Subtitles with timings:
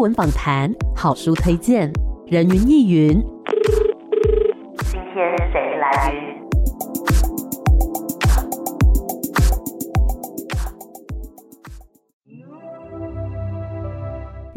[0.00, 1.92] 文访谈、好书推荐、
[2.26, 3.20] 人云亦云。
[4.90, 6.37] 今天谁来？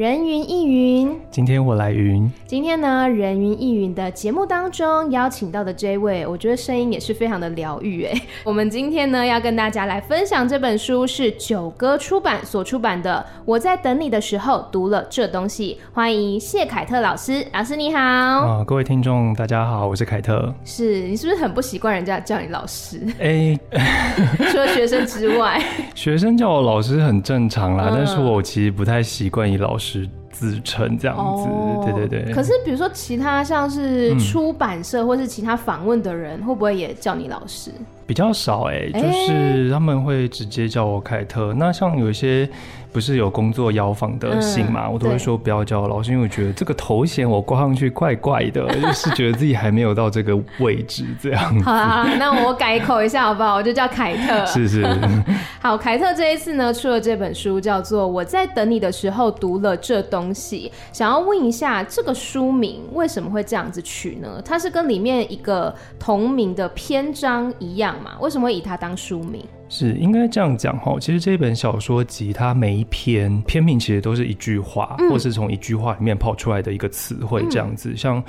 [0.02, 2.28] 人云亦云，今天我来云。
[2.48, 8.22] 今天呢，人云亦云的节目当中邀请到的这位，我觉得声音也是非常的疗愈哎。
[8.44, 15.78] 我们今天呢，要跟大家来分享这本书，是九歌出版所出版的《我在等你的时候读了这东西》。
[15.96, 18.00] 欢迎谢凯特老师，老师你好。
[18.00, 20.52] 啊，各位听众大家好，我是凯特。
[20.66, 23.00] 是你是不是很不习惯人家叫你老师？
[23.22, 23.60] 哎、欸，
[24.50, 29.91] 除了学生之外，学生叫我老师很正常啦，嗯、但是我其实不太习惯以老师。
[30.32, 32.34] 自称这样子，哦、对对对。
[32.34, 37.72] 可是比如说其他像是出版社或是其他访问的人，嗯、会不会也叫你老师？
[38.06, 41.50] 比较少哎、欸，就是他们会直接叫我凯特。
[41.50, 42.50] 欸、那像有一些。
[42.92, 44.88] 不是有工作邀访的信嘛？
[44.88, 51.64] 嗯、我都会说不要叫我老师，因为我觉得这个头衔我挂上去怪怪的，就是觉得自己还没有到这个位置这样子。
[51.64, 53.56] 好啦，那我改口一下好不好？
[53.56, 54.46] 我就叫凯特。
[54.46, 54.86] 是是。
[55.62, 60.72] 好，凯特这一次呢出了这本书，叫做《我在等你的时候读了这东西》。
[60.98, 64.42] 想要问一下，这个书名为什么会这样子取呢？
[64.44, 68.12] 它是跟里面一个同名的篇章一样嘛？
[68.20, 69.46] 为什么会以它当书名？
[69.74, 77.92] 是应该这样讲哈，其实这本小说集它每一篇篇名其实都是一句话，嗯、或是从一句话里面跑出来的一个词汇这样子。
[77.92, 78.24] 嗯、像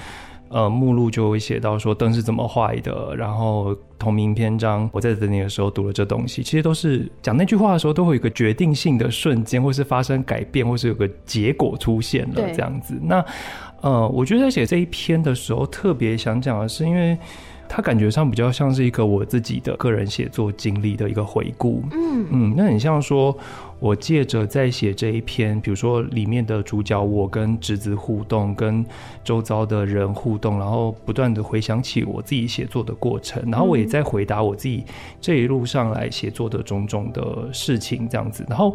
[0.51, 12.97] 呃目录就会写到说灯是怎么坏的，然后同名篇章我在等你的时候读了这东西，其实都是讲那句话的时候都会有一个决定性的瞬间，或是发生改变，或是有个结果出现了这样子。
[13.03, 13.25] 那
[13.81, 17.19] 呃，我觉得在写这一篇的时候，特别想讲的是因为。
[17.69, 23.37] 它感觉上比较像是一个我自己的个人写作经历的一个回顾，嗯嗯，那很像说。
[23.83, 28.87] 我借着在写这一篇，比如说里面的主角我跟侄子互动，跟
[29.25, 34.85] 周遭的人互动，然后不断的回想起我自己写作的过程，然后我也在回答我自己
[35.21, 38.47] 这一路上来写作的种种的事情，这样子。
[38.49, 38.73] 然后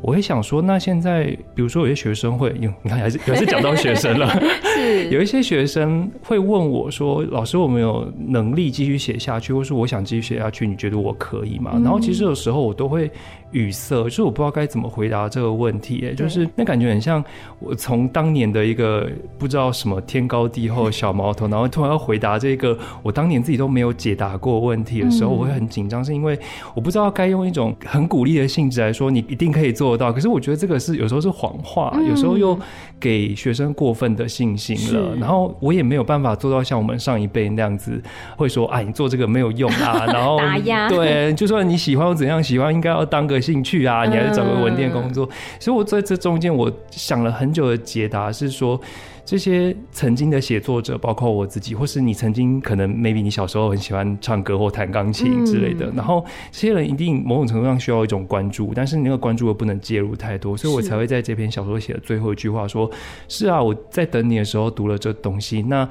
[0.00, 1.24] 我会想说，那现在
[1.54, 4.28] 比如说有些学生会，你看还是还是讲到学生了，
[4.74, 11.72] 是 有一些学生会问我说，老师，我没有能力继续写下去，或是我想继续写下去，你觉得我可以吗？
[11.82, 13.10] 然后其实有时候我都会。
[13.52, 17.24] 语塞，就是我不知道该怎么回答这个问题，哎，就是那感觉很像
[17.60, 19.08] 我从当年的一个
[19.38, 26.36] 不知道什么天高地厚的小毛头，然后突然要回答这个我当年自己都没有解答过问题的时候，我会很紧张，是因为
[26.74, 30.12] 我不知道该用一种很鼓励的性质来说，你一定可以做得到。
[30.12, 32.58] 可是我觉得这个是有时候是谎话，有时候又
[33.00, 35.14] 给学生过分的信心了。
[35.16, 37.98] 然后我也没有办法做到像我们上一辈那样子，
[38.36, 43.40] 会说哎，你做这个没有用啊， 然后打压，对，就算你喜欢我怎样喜欢，应该要当个。
[43.46, 45.24] 兴趣啊，你还是找个稳定工作。
[45.26, 45.30] 嗯、
[45.60, 48.80] 所以我在这中间，我想了很久的解答是说，
[49.26, 62.88] 这些曾经的写作者，包括我自己，或是你曾经可能 maybe 你小时候很喜欢唱歌或弹钢琴之类的，嗯、然后这些人一定某种程度上需要一种关注，但是你那个关注又不能介入太多，所以我才会在这篇小说写的最后一句话说：
[63.26, 65.88] 是，是啊，我在等你的时候读了这东西，那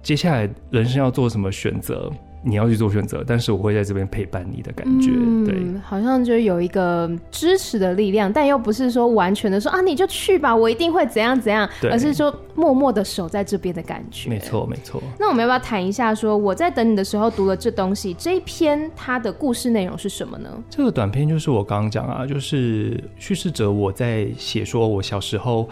[0.00, 2.08] 接下来人生要做什么选择？
[2.42, 14.30] 你要去做选择，但是我会在这边陪伴你的感觉，嗯、对，好像就有一个支持的力量，但又不是说完全的说啊，你就去吧，我一定会怎样怎样，而是说默默的守在这边的感觉。
[14.30, 15.02] 没错，没错。
[15.18, 20.48] 那我们要不要谈一下说，说我在等你的时候读了这东西这一篇，它的故事内容是什么呢？
[20.70, 25.68] 这个短篇就是我刚刚讲啊，就是叙事者我在写说我小时候。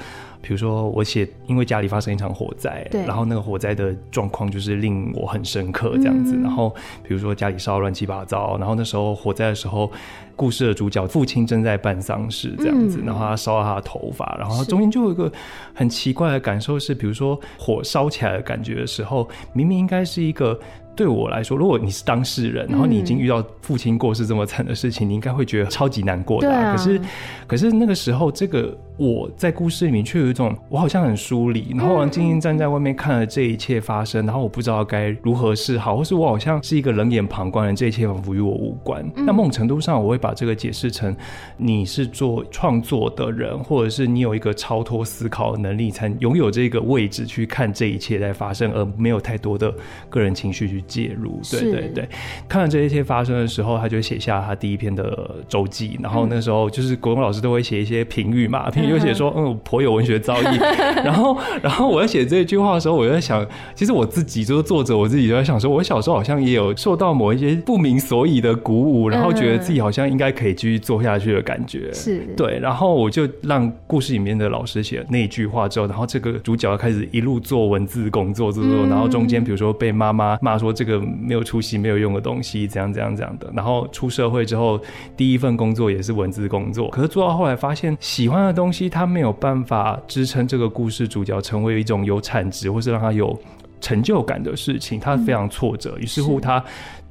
[0.46, 6.36] 比如说，我写因为家里发生一场火灾，对然后那个火灾的状况就是令我很深刻这样子。
[6.36, 6.68] 嗯、然后
[7.02, 9.90] 比如说家里烧乱七八糟，然后那时候火灾的时候，
[10.36, 15.32] 故事的主角父亲正在办丧事这样子，嗯、然后他烧了他的头发，然后中间就有一个
[15.72, 20.60] 很奇怪的感受是，比如说火烧起来的感觉的时候，明明应该是一个。
[20.96, 26.68] 对我来说，如果你是当事人，然后你已经遇到父亲过世这么惨的事情，嗯、你应该会觉得超级难过的、啊。
[26.68, 27.00] 啊、可是，
[27.48, 39.04] 可是那个时候，这个我在故事里面却有一种，我好像很疏离，然后我静静站在外面看了这一切发生，然后我不知道该如何是好，或是我好像是一个冷眼旁观人，这一切仿佛与我无关。
[39.16, 41.14] 嗯、那某种程度上，我会把这个解释成，
[41.56, 49.74] 你是做创作的人，或者是你有一个超脱思考的能力，才拥有这个位置去看这一切在发生，而没有太多的
[50.08, 50.84] 个人情绪去。
[50.86, 51.40] 介入。
[51.50, 52.08] 对对对，
[52.46, 55.98] 看到这一切发生的时候，他就写下他第一篇的周记。
[56.02, 60.58] 然后那时候就是国文老师都会写一些评语嘛，评语就写说 嗯，颇有文学造诣。
[61.02, 71.92] 然后然后我在写这一句话的时候，我就在想，其实我自己就是作者，我自己就在想说，我小时候好像也有受到某一些不明所以的鼓舞，然后觉得自己好像应该可以继续做下去的感觉。
[71.92, 84.80] 是对，然后我就让故事里面的老师写那一句话之后，然后这个主角开始一路做文字工作，做做，然后中间比如说被妈妈骂说这个没有出息、没有用的东西，怎样怎样怎样的，然后出社会之后
[85.16, 93.38] 第一份工作也是文字工作，可是做到后来发现喜欢的东西，他没有办法支撑这个故事主角成为一种有产值，或是让他有
[93.80, 96.62] 成就感的事情，他非常挫折，于是乎他。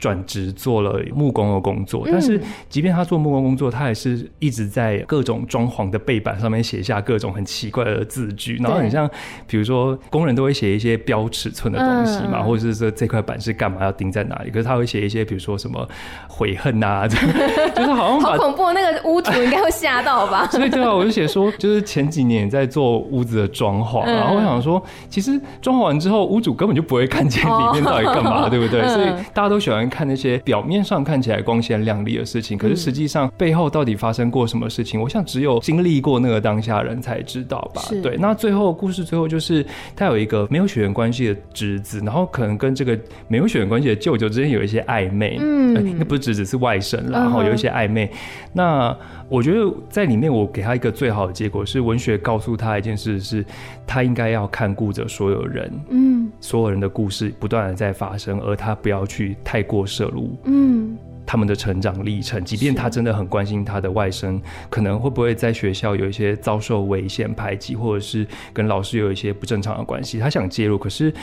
[0.04, 9.10] 转职做了木工的工作，但是即便他做木工工作，他也是一直在各种装潢的背板上面写下各种很奇怪的字句，然后很像，
[9.48, 15.88] 比如说工人都会写一些标尺寸的东西嘛，或者是说这块板是干嘛要钉在哪里，可是他会写一些比如说什么
[16.28, 20.46] 悔恨呐、啊， 就是好像好恐怖，那个屋主应该会吓到吧？
[20.52, 28.86] 所以对啊，我就写说，就是前几年在做屋子的装潢，然后我想说，其实装潢完之后，屋主根本就不会看见里面到底干嘛，对不对？
[28.90, 29.90] 所以大家都喜欢。
[29.94, 35.00] 看那些表面上看起来光鲜亮丽的事情，可是实际上背后到底发生过什么事情？
[35.00, 37.84] 我想只有经历过那个当下人才知道吧。
[38.02, 39.64] 对，那最后故事最后就是
[39.96, 45.38] 他有一个没有血缘关系的侄子，然后可能跟这个没有血缘关系的舅舅之间有一些暧昧。
[45.40, 48.12] 嗯，那、欸、不是侄子是外甥，然后有一些暧昧。
[48.54, 48.98] 那
[49.30, 53.44] 我觉得在里面，我给他一个最好的结果是，文学告诉他一件事，是
[53.88, 62.44] 他应该要看顾着所有人，嗯，所有人的故事不断的在发生，而他不要去太过摄入，嗯，他们的成长历程。
[62.44, 64.40] 即便他真的很关心他的外甥，
[64.70, 71.14] 可能会不会在学校有一些遭受危险排挤，或者是跟老师有一些不正常的关系，他想介入，可是。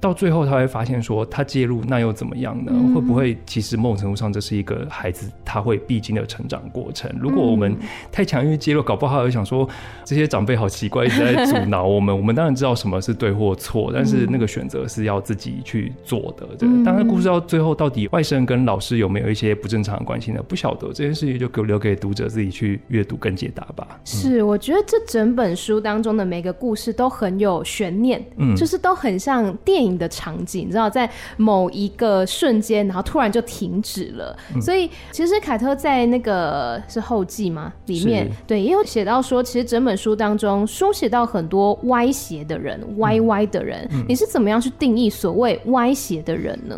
[0.00, 2.72] 到最后，他会发现说，他介入那又怎么样呢？
[2.74, 7.10] 嗯、会不会其实某种程度上，这是一个孩子他会必经的成长过程？
[7.20, 7.76] 如果我们
[8.10, 9.68] 太强硬介入，搞不好他会想说，
[10.02, 12.16] 这些长辈好奇怪，一直在阻挠我们。
[12.16, 16.46] 我们当然知道什么是对或错，但是那个选择是要自己去做的。
[16.58, 20.42] 对，当然故事到最后，到底外甥跟老师有没有一些不正常的关系呢？
[20.48, 23.86] 不晓得这件事情，就给留给读者自己去阅读跟解答吧。
[24.06, 29.89] 是，我觉得这整本书当中的每个故事都很有悬念，嗯，就是都很像电影。
[29.96, 34.36] 的场景，你知道，在某一个瞬间，然后突然就停止了。
[34.54, 37.72] 嗯、所以，其实凯特在那个是后记吗？
[37.86, 43.86] 里面对也有写到说，其实整本书当中书写到很多歪斜的人，歪歪的人。
[43.92, 46.76] 嗯、你是怎么样去定义所谓歪斜的人呢？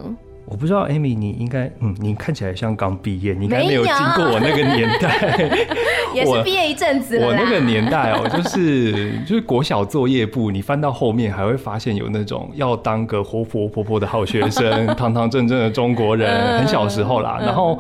[0.53, 5.49] 我不知道，Amy，你应该，嗯，你看起来像刚毕业，你应该没有经过我那个年代，
[6.13, 7.27] 也是毕业一阵子了。
[7.27, 17.79] 我那个年代哦、喔，就是就是国小作业簿，你翻到后面还会发现有那种要当个活泼活泼的好学生， 堂堂正正的中国人，很小时候啦，然后。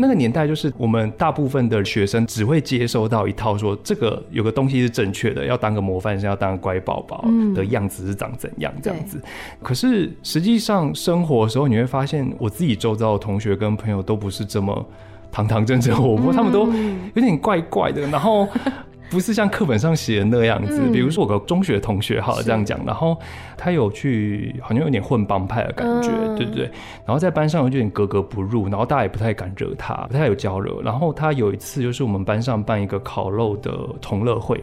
[0.00, 7.24] 那个年代就是我们大部分的学生只会接收到一套说，这个有个东西是正确的，要当个模范生，要当个乖宝宝
[7.54, 9.20] 的样子是长怎样这样子。
[9.62, 14.84] 可是实际上生活的时候，你会发现我自己周遭的同学跟朋友都不是这么
[15.30, 16.66] 堂堂正正活泼，他们都
[17.14, 18.48] 有点怪怪的，然后。
[19.10, 23.18] 不是像课本上写的那样子，比如说我个中学同学，好这样讲，然后
[23.62, 26.64] 他有去，好像有点混帮派的感觉，对不对？
[27.04, 30.80] 然后在班上有点格格不入，然后大家也不太敢惹他，不太有交流。
[30.80, 33.70] 然后他有一次就是我们班上办一个烤肉的
[34.00, 34.58] 同乐会，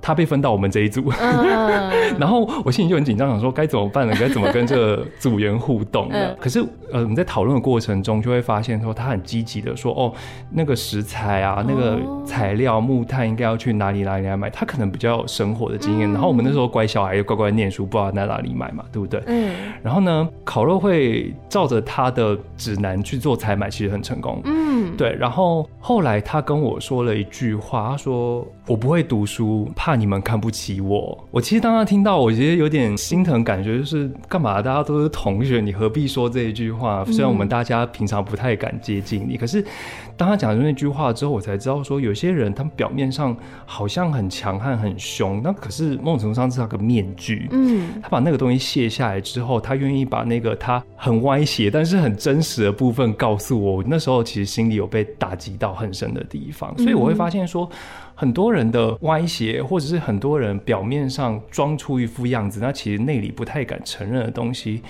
[0.00, 1.12] 他被分到我们这一组，
[2.18, 4.16] 然后我心里就很紧张，想说该怎么办呢？
[4.18, 6.34] 该怎么跟这个组员互动呢？
[6.40, 10.14] 可是呃，我们在讨论的过程中就会发现说，他很积极的说，哦，
[10.50, 13.72] 那个食材啊，那个材料木炭应该要去。
[13.82, 14.48] 哪里哪里来买？
[14.50, 19.22] 他可能比较有生活的经验，嗯、然后我们那时候乖小孩又乖乖念书，不知道在哪里买嘛，对不对？
[19.26, 19.52] 嗯。
[19.82, 24.40] 然后呢，烤肉会照着他的指南去做采买，其实很成功。
[24.44, 25.14] 嗯，对。
[25.14, 34.62] 然后后来他跟我说了一句话，他说：“我不会读书，怕你们看不起我。”我其实当他听到，我觉得有点心疼，感觉就是干嘛？
[34.62, 37.04] 大家都是同学，你何必说这一句话？
[37.06, 39.64] 虽然我们大家平常不太敢接近你，可是
[40.16, 43.36] 当他讲的那句话之后，我才知道说，有些人他们表面上。
[43.64, 47.48] 好像很强悍、很凶，那可是某种程度上是那个面具。
[47.52, 53.82] 嗯，他把那个东西卸下来之后，他愿意把那个他很歪斜但是很真实的部分告诉我。
[53.86, 57.66] 那时候其实心里有被打击到很深的地方，所以我会发现说，
[58.14, 64.82] 很多人的歪斜，或者是很多人表面上装出一副样子，那其实内里不太敢承认的东西。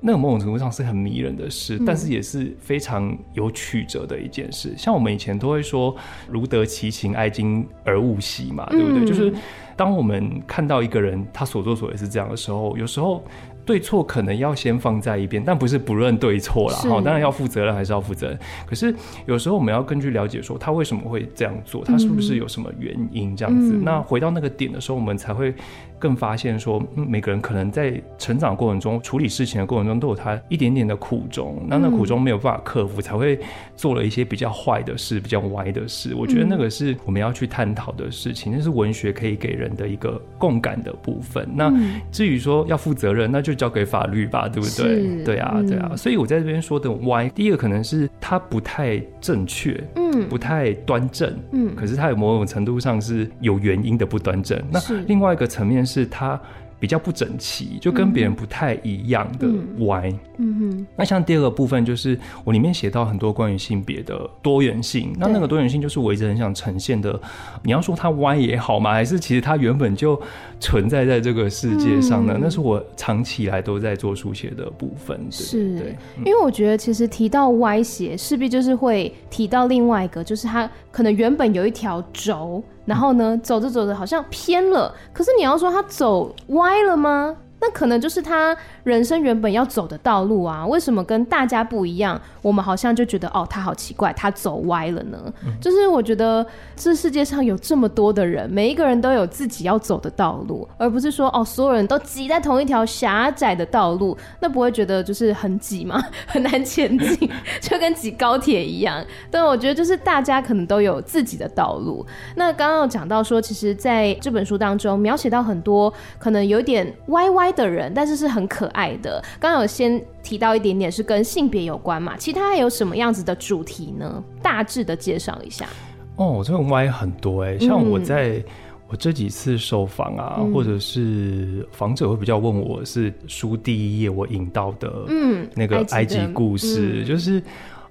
[0.00, 4.74] 那个某种程度上是很迷人的事，但是也是非常有曲折的一件事。
[4.76, 5.94] 像我们以前都会说
[6.28, 9.04] “如得其情，哀今而勿喜”嘛，对不对？
[9.04, 9.32] 就是
[9.76, 13.22] 当我们看到一个人他所作所为是这样的时候，有时候。
[13.66, 16.76] 对错可能要先放在一边，但不是不论对错啦。
[16.78, 18.38] 哈，当然要负责任还是要负责任。
[18.66, 18.92] 可是
[19.26, 23.74] 有时候我们要根据了解说他为什么会这样做，他是不是有什么原因这样子。
[23.74, 25.54] 嗯、那回到那个点的时候，我们才会
[26.00, 33.38] 更发现说，嗯、每个人可能在成长过程中处理事情的过程中都有他一点点的苦衷，那那苦衷没有办法克服，才会
[33.76, 36.14] 做了一些比较坏的事，比较歪的事。
[36.16, 41.46] 我觉得那个是我们要去探讨的事情，那是文学可以给人的一个共感的部分。
[41.54, 41.70] 那
[42.10, 45.22] 至于说要负责任，那就交给法律吧，对不对？
[45.22, 45.92] 对啊，对啊。
[45.94, 54.58] 所以我在这边说的歪，第一个可能是它不太正确，嗯，不太端正，嗯，可是它有某种程度上是有原因的不端正。
[54.70, 56.40] 那另外一个层面是它。
[56.80, 59.46] 比较不整齐，就跟别人不太一样的
[59.84, 60.10] 歪。
[60.38, 60.86] 嗯哼。
[60.96, 65.12] 那像第二个部分，就是我里面写到很多关于性别的多元性。
[65.18, 67.20] 那那个多元性，就是我一直很想呈现的。
[67.62, 68.92] 你要说它歪也好吗？
[68.92, 70.18] 还是其实它原本就
[70.58, 72.38] 存在在这个世界上呢？
[72.40, 75.18] 那是我长期以来都在做书写的部分。
[75.24, 75.96] 对是，对。
[76.24, 82.64] 因为我觉得其实提到歪斜，势必就是会提到另外一个，就是它可能原本有一条轴。
[82.84, 87.36] 然后呢，走着走着好像偏了，可是你要说他走歪了吗？
[87.60, 92.18] 那可能就是他人生原本要走的道路啊，为什么跟大家不一样？
[92.40, 95.18] 我们好像就觉得哦，他好奇怪，他走歪了呢？
[95.44, 106.02] 嗯、就是我觉得这世界上有这么多的人，每一个人都有自己要走的道路，而不是说哦，所有人都挤在同一条狭窄的道路，那不会觉得就是很挤吗？
[106.26, 109.04] 很难前进，就跟挤高铁一样。
[109.30, 112.06] 但我觉得就是大家可能都有自己的道路。
[112.36, 117.49] 那刚刚有讲到说，其实在这本书当中描写到很多可能有点歪歪。
[117.52, 119.22] 的人，但是是很可爱的。
[119.38, 122.16] 刚刚有先提到一点点是跟性别有关嘛？
[122.16, 124.22] 其他还有什么样子的主题呢？
[124.42, 125.68] 大致的介绍一下。
[126.16, 128.42] 哦，这种歪很多哎、欸，像我在
[128.88, 137.42] 我这几次受访啊，嗯、或者是访者会比较问我是书第一页我引到的，嗯，那个埃及故事，嗯、就是。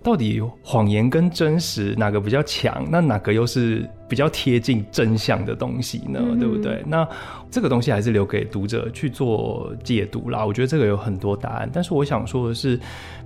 [0.02, 2.86] 到底谎言跟真实哪个比较强？
[2.90, 6.20] 那哪个又是比较贴近真相的东西呢？
[6.22, 6.84] 嗯、对不对？
[6.86, 7.08] 那
[7.52, 10.46] 这个东西还是留给读者去做解读啦。
[10.46, 12.80] 我觉得这个有很多答案，但是我想说的是，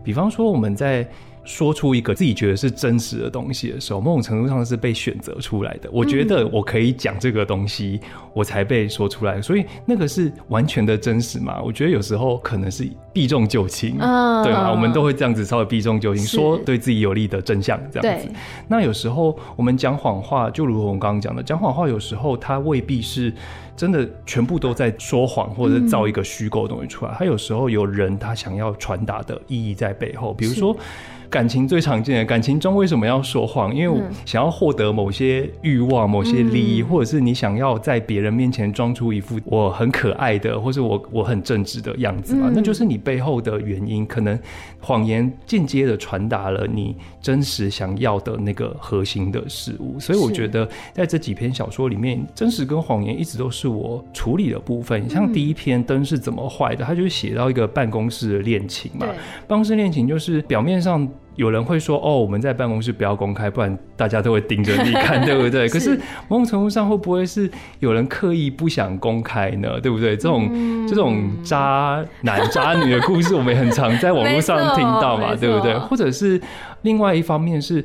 [0.03, 1.08] 比方说我们在。
[1.43, 5.89] 说出一个自己觉得是真实的东西的时候，某种程度上是被选择出来的。
[5.91, 8.00] 我觉得我可以讲这个东西，
[8.33, 11.62] 我才被说出来，所以那个是完全的真实嘛？
[11.62, 14.71] 我觉得有时候可能是避重就轻，对吗？
[14.71, 18.27] 我们都会这样子稍微避重就轻，说对自己有利的真相这样子。
[18.67, 23.33] 那有时候我们讲谎话，就如同我刚刚讲的，讲谎话有时候它未必是
[23.75, 27.13] 真的全部都在说谎，或者造一个虚构的东西出来。
[27.17, 30.73] 它有时候有人他想要传达的意义在背后，比如说。
[31.34, 33.74] 感情最常见的感情中为什么要说谎？
[33.74, 44.06] 因为我想要获得某些欲望、某些利益，或者是你想要在别人面前装出一副我很可爱的，或是我我很正直的样子嘛，那就是你背后的原因。
[44.06, 44.38] 可能
[44.80, 50.00] 谎言间接的传达了你真实想要的那个核心的事物。
[50.00, 55.10] 所以我觉得在这几篇小说里面，真实跟谎言一直都是我处理的部分。
[55.10, 59.08] 像第一篇《灯是怎么坏的》，他就写到一个办公室的恋情嘛，
[59.48, 61.10] 办公室恋情就是表面上。
[61.36, 65.68] 有人会说：“哦，我们在办公室不要公开，不然大家都会盯着你看，对不对？
[65.70, 67.50] ”，可是某种程度上，会不会是
[67.80, 69.80] 有人刻意不想公开呢？
[69.82, 70.16] 对不对？
[70.16, 75.78] 这种、嗯、这种渣男渣女的故事，我们也很常在网络上听到嘛，对不对？
[75.78, 76.40] 或者是
[76.84, 77.84] 另外一方面是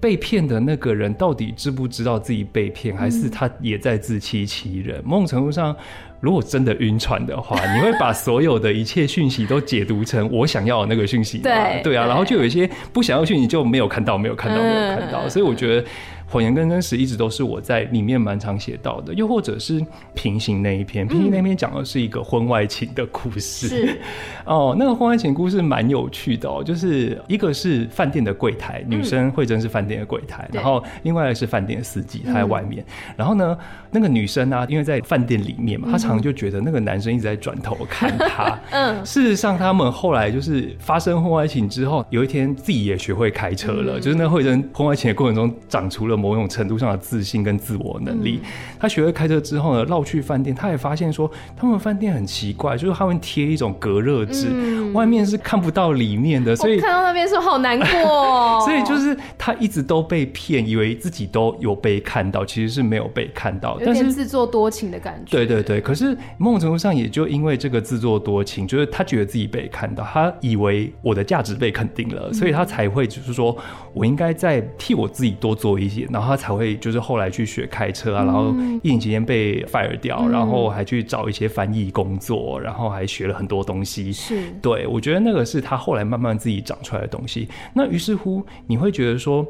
[0.00, 5.02] 被骗的那个人，到底知不知道自己被骗，还是他也在自欺欺人？
[5.04, 5.74] 某种程度上。
[6.20, 11.38] 如果真的晕船的话，你会把所有的一切讯息都解读成我想要的那个讯息？
[11.38, 15.86] 对对啊，然后就有一些不想要讯息就没有看到，没有看到，没有看到，所以我觉得。
[16.30, 19.82] 谎言跟真实一直都是我在里面蛮常写到的，又或者是
[20.14, 23.66] 平行那一篇，平行那篇讲的是一个婚外情的故事。
[23.66, 24.00] 是
[24.44, 32.84] 哦，那个婚外情故事蛮有趣的哦，就是一个是饭店的柜台，女生慧珍是饭店的柜台，然后另外是饭店的司机，他在外面。
[33.16, 33.56] 然后呢，
[33.90, 38.58] 那个女生呢，因为在饭店里面嘛，她常常就觉得那个男生一直在转头看她。
[38.70, 46.17] 嗯，事实上他们后来就是发生婚外情之后，有一天自己也学会开车了，就是那慧珍婚外情的过程中长出了。
[46.18, 58.60] 某种程度上的自信跟自我能力，嗯、他学会开车之后呢，绕去饭店，他也发现说，他们饭店很奇怪，就是他们贴一种隔热纸，嗯、外面是看不到里面的，所以看到那边是好难过、哦。
[58.66, 65.36] 所以就是他一直都被骗，以为自己都有被看到，其实是没有被看到，但是自作多情的感觉。
[65.36, 73.56] 对对对，可是某种程度上也就因为这个自作多情，就是他觉得自己被看到，他以为我的价值被肯定了，嗯、所以他才会就是说
[73.92, 84.12] 我应该再替我自己多做一些然后他才会就是后来去学开车啊，然后疫情期间被 fire 掉，然后还去找一些翻译工作，然后还学了很多东西。
[84.12, 87.48] 是，对，我觉得那个是他后来慢慢自己长出来的东西。
[87.74, 89.46] 那于是乎，你会觉得说。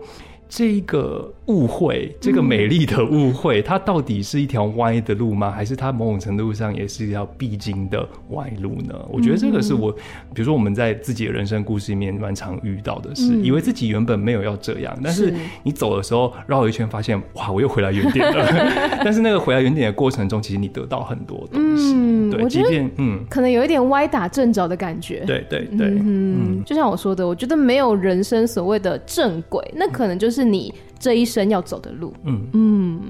[0.48, 5.50] 这一个误会，这个美丽的误会，嗯、它到底是一条歪的路吗？
[5.50, 8.94] 还是它某种程度上也是一条必经的歪路呢？
[8.94, 9.92] 嗯、我觉得这个是我，
[10.32, 18.46] 比如说我们在自己的人生故事里面蛮常遇到的事，嗯、以为自己原本没有要这样，但是你走的时候绕一圈，发现哇，我又回来原点了。
[19.04, 21.92] 但是那个回来原点的过程中，其实你得到很多东西。
[21.94, 25.24] 嗯，对，即便嗯，可能有一点歪打正着的感觉。
[25.26, 30.37] 对对对，嗯，就像我说的，我觉得没有人生所谓的正轨，那可能就是。
[30.38, 33.00] 是你这一生要走的路，嗯嗯，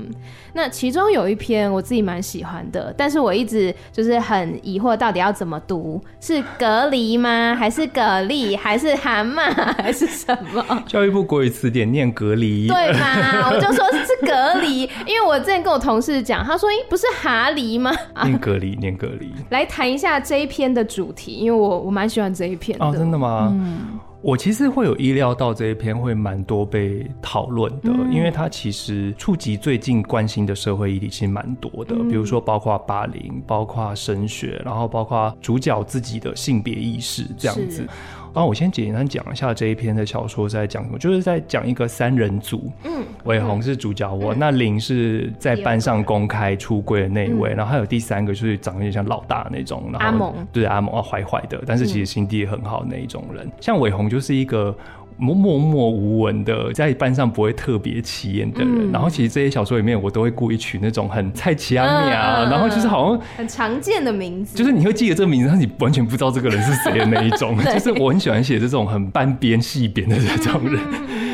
[0.55, 6.03] 那其中有一篇我自己蛮喜欢的，但是我一直就是很疑惑，到底要怎么读？
[6.21, 7.55] 是隔离吗？
[7.55, 8.57] 还是蛤蜊？
[8.57, 9.53] 还是蛤蟆？
[9.83, 10.65] 还是什么？
[10.89, 13.51] 教育部国语词典念隔离，对吗？
[13.51, 17.93] 我就说是隔离，因为我之前跟我同事讲，他说：“咦，不是蛤蜊吗？”
[18.25, 19.33] 念隔离，念隔离。
[19.51, 22.85] 来谈一下这一篇的主题，因为我我蛮喜欢这一篇的。
[22.87, 23.49] 哦，真的吗？
[23.53, 23.99] 嗯。
[24.21, 37.87] 我其实会有意料到这一篇会蛮多被讨论的，嗯、因为它其实触及最近关心的社会议题其实蛮多的，嗯、比如说包括霸凌，包括升学，然后包括主角自己的性别意识这样子。
[38.39, 54.73] 然后我先简单讲一下这一篇的小说在讲什么，就是在讲一个三人组，嗯，伟鸿是主角我，嗯、那林是在班上公开出柜的那一位，嗯、然后还有第三个就是长得有点像老大那种，然后对阿蒙啊，坏坏的，但是其实心地也很好那一种人，嗯、像伟鸿就是一个。
[55.19, 58.89] 默默无闻的，在班上不会特别起眼的人。
[58.89, 67.57] 嗯、然后其实这些小说里面，我都会故意取那种很菜奇阿米啊，嗯、然后就是好像很常见的名字，就是你会记得这个名字，但你完全不知道这个人是谁的那一种。
[67.67, 70.81] 就是我很喜欢写这种很半边细边的这种人。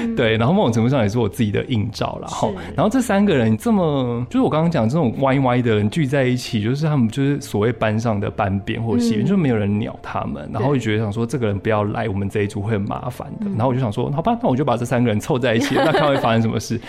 [0.04, 0.16] 嗯。
[0.16, 2.74] 对，然后某种程度上也是我自己的映照，然后，是。
[2.76, 16.80] 然后这三个人这么，就是我刚刚讲这种歪歪的人聚在一起，就是他们就是所谓班上的班边或系员，嗯、就没有人鸟他们，然后我就觉得想说这个人不要来我们这一组会很麻烦的，然后我就想说好吧，那我就把这三个人凑在一起， 那看会发生什么事。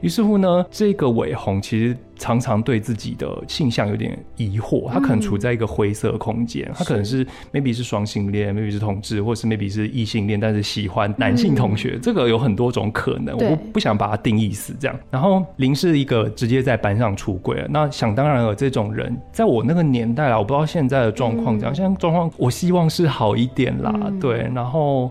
[0.00, 7.26] 于是乎呢，这个煒红其实常常对自己的性向有点疑惑，他可能处在一个灰色空间，嗯、他可能是。
[7.52, 14.96] maybe 是双性恋，maybe 是同志，或是 maybe 是异性恋，但是喜欢男性同学，嗯、这个有很多种可能，我不不想把它定义死这样。
[15.10, 25.10] 然后林是一个直接在班上出柜了，那想当然了，这种人在我那个年代啊，我不知道现在的状况怎样，嗯、现在状况我希望是好一点啦，嗯、对，然后。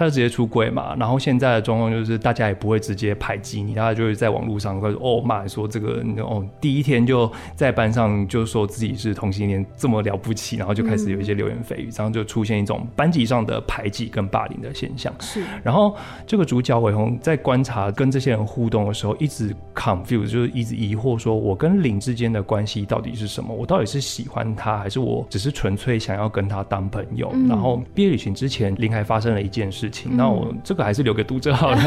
[0.00, 15.12] 他就直接出柜嘛，然后现在的状况就是大家也不会直接排挤你，大家就会在网络上会说哦骂说这个哦第一天就在班上就说自己是同性恋这么了不起，然后就开始有一些流言蜚语，然后就出现一种班级上的排挤跟霸凌的现象。
[15.20, 15.94] 是，然后
[16.26, 23.54] 这个主角伟鸿在观察跟这些人互动的时候，一直 confuse 就是一直疑惑说，我跟林之间的关系到底是什么？
[23.54, 27.30] 我到底是喜欢他，还是我只是纯粹想要跟他当朋友？
[27.34, 29.89] 嗯、然后毕业旅行之前，林还发生了一件事。
[30.16, 31.78] 那我这个还是留给读者好了。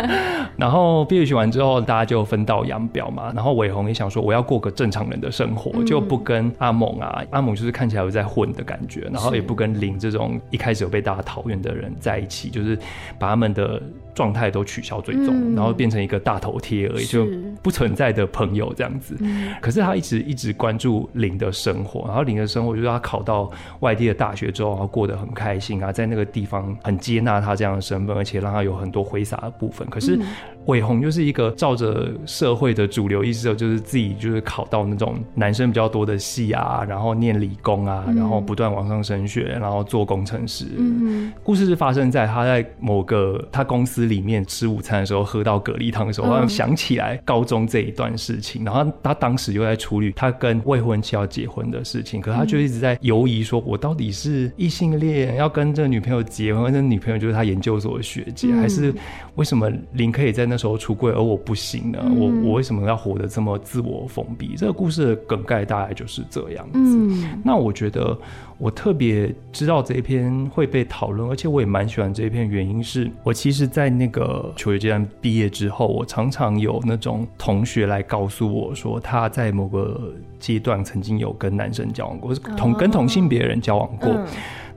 [0.56, 3.32] 然后毕业学完之后，大家就分道扬镳嘛。
[3.34, 12.78] 然后伟鸿也想说，我要过个正常人的生活，就不跟阿猛啊，阿猛就是看起来有在混的感觉，然后也不跟林这种一开始有被大家讨厌的人在一起，就是
[13.18, 13.82] 把他们的。
[14.14, 17.26] 状态都取消追踪，嗯、然后变成一个大头贴而已，就
[17.62, 19.16] 不存在的朋友这样子。
[19.20, 29.88] 嗯、可是他一直一直关注林的生活，然后林的生活就是他考到外地的大学之后，然后过得很开心啊，在那个地方很接纳他这样的身份，而且让他有很多挥洒的部分。
[29.88, 30.18] 可是
[30.66, 40.66] 煒红就是一个照着社会的主流意识，就是自己就是考到那种男生比较多的系啊，然后念理工啊，嗯、然后不断往上升学，然后做工程师。
[40.76, 44.02] 嗯、故事是发生在他在某个他公司。
[44.12, 58.92] 里面吃午餐的时候喝到蛤蜊汤的时候，好像想起来高中这一段事情，然后他当时又在处理他跟未婚妻要结婚的事情，可他就一直在犹疑，说我到底是异性恋要跟这个女朋友结婚，这女朋友就是他研究所的学姐，还是
[59.36, 61.98] 为什么林可以在那时候出柜，而我不行呢？
[62.14, 64.54] 我我为什么要活得这么自我封闭？
[64.54, 67.26] 这个故事的梗概大概就是这样子。
[67.42, 68.18] 那我觉得。
[68.62, 84.12] 我特别知道这一篇会被讨论，而且我也蛮喜欢这一篇，原因是我其实，在那个求学阶段毕业之后，我常常有那种同学来告诉我说，他在某个阶段曾经有跟男生交往过，同跟同性别人交往过。
[84.12, 84.26] 嗯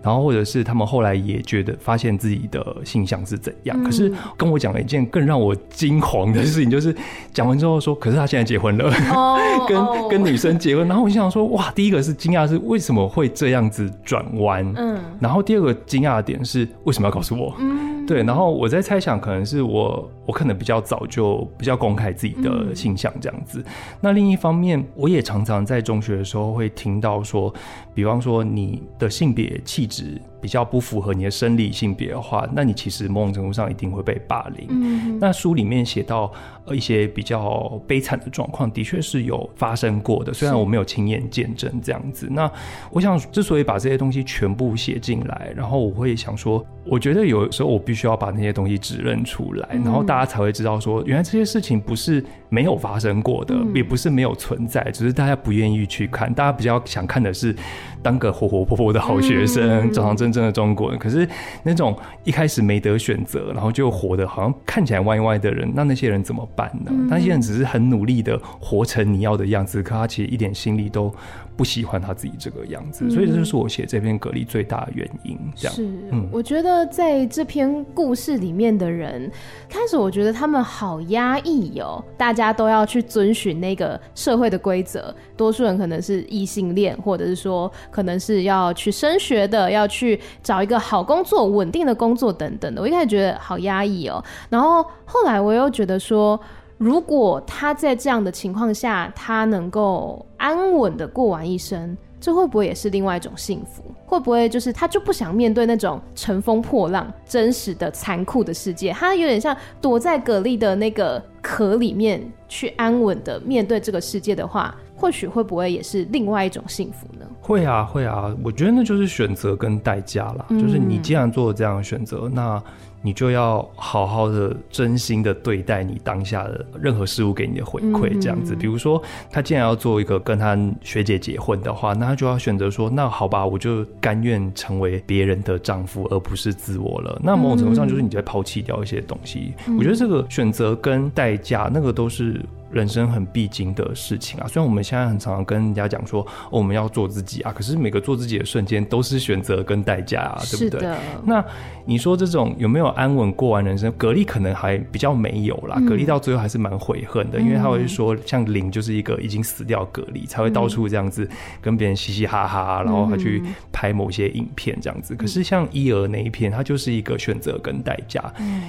[0.06, 6.96] 然后或者是他们后来也觉得发现自己的性向是怎样，嗯、可是跟我讲了一件更让我惊惶的事情，就是
[7.34, 9.36] 讲完之后说，可是他现在结婚了，哦、
[9.68, 10.88] 跟、哦、跟女生结婚。
[10.88, 17.95] 然后我就想说，哇，第一个是惊讶是为什么会这样子转弯，嗯，然后第二个惊讶的点是为什么要告诉我，嗯。
[18.08, 23.60] 对，然后我在猜想，可能是我我可能比较早就比较公开自己的形象这样子。
[23.66, 27.54] 嗯、那另一方面，我也常常在中学的时候会听到说，
[27.94, 34.68] 比方说你的性别气质比较不符合你的生理性别的话，那你其实某种程度上一定会被霸凌。
[34.70, 36.32] 嗯，那书里面写到
[36.66, 42.28] 呃一些比较悲惨的状况，的确是有发生过的，虽然我没有亲眼见证这样子。
[42.30, 42.52] 那
[42.92, 56.32] 我想，之所以把这些东西全部写进来，然后我会想说，我觉得有时候我必须要把那些东西指认出来，然后大家才会知道说，原来这些事情不是没有发生过的，也不是没有存在，只是大家不愿意去看。
[56.34, 57.56] 大家比较想看的是
[58.02, 61.00] 当个活活泼泼的好学生，堂堂正正的中国人。
[61.00, 61.28] 可是
[61.64, 66.92] 那种一开始没得选择，然后就活得好像看起来歪歪的人，那那些人怎么办呢？
[67.10, 71.14] 那些人只是很努力的活成你要的样子，可他其实一点心里都
[71.58, 75.40] 不喜欢他自己这个样子，所以这就是我写这篇蛤蜊最大的原因。
[75.56, 79.32] 这样是，嗯，我觉得在这篇故事里面的人，
[79.70, 92.82] 开始我觉得他们好压抑哦，大家都要去遵循那个社会的规则，多数人可能是异性恋，或者是说可能是要去升学的，要去找一个好工作、稳定的工作等等的。
[92.82, 96.40] 我一开始觉得好压抑哦，然后后来我又觉得说。
[96.78, 103.82] 如果他在这样的情况下，他能够安稳的过完一生，这会不会也是另外一种幸福？
[104.06, 108.92] 会不会就是他就不想面对那种乘风破浪、真实的残酷的世界？
[108.92, 117.26] 他有点像躲在蛤蜊的那个壳里面，去安稳的面对这个世界的话，或许会不会也是另外一种幸福呢？
[117.40, 120.46] 会啊，会啊，我觉得那就是选择跟代价啦。
[120.50, 122.62] 嗯、就是你既然做了这样的选择，那。
[123.06, 128.56] 你就要好好的、真心的对待你当下的任何事物给你的回馈，这样子。
[128.56, 137.22] 比如说，他既然要做一个跟他学姐结婚的话，那他就要选择说，那好吧，我就甘愿成为别人的丈夫，而不是自我了。
[137.24, 139.54] 那某种程度上，就是你在抛弃掉一些东西。
[139.78, 142.42] 我觉得这个选择跟代价，那个都是。
[142.76, 150.94] 人生很必经的事情啊，虽然我们现在很常常跟人家讲说，哦，我们要做自己啊，可是每个做自己的瞬间都是选择跟代价啊，对不对？
[151.24, 151.44] 那
[151.86, 153.90] 你说这种有没有安稳过完人生？
[153.94, 161.26] 格力可能还比较没有啦，格力到最后还是蛮悔恨的，嗯、因为他会说，像林就是一个已经死掉格力，才会到处这样子
[161.62, 165.16] 跟别人嘻嘻哈哈，然后他去拍某些影片这样子。
[165.16, 168.22] 可是像伊儿那一篇，它就是一个选择跟代价。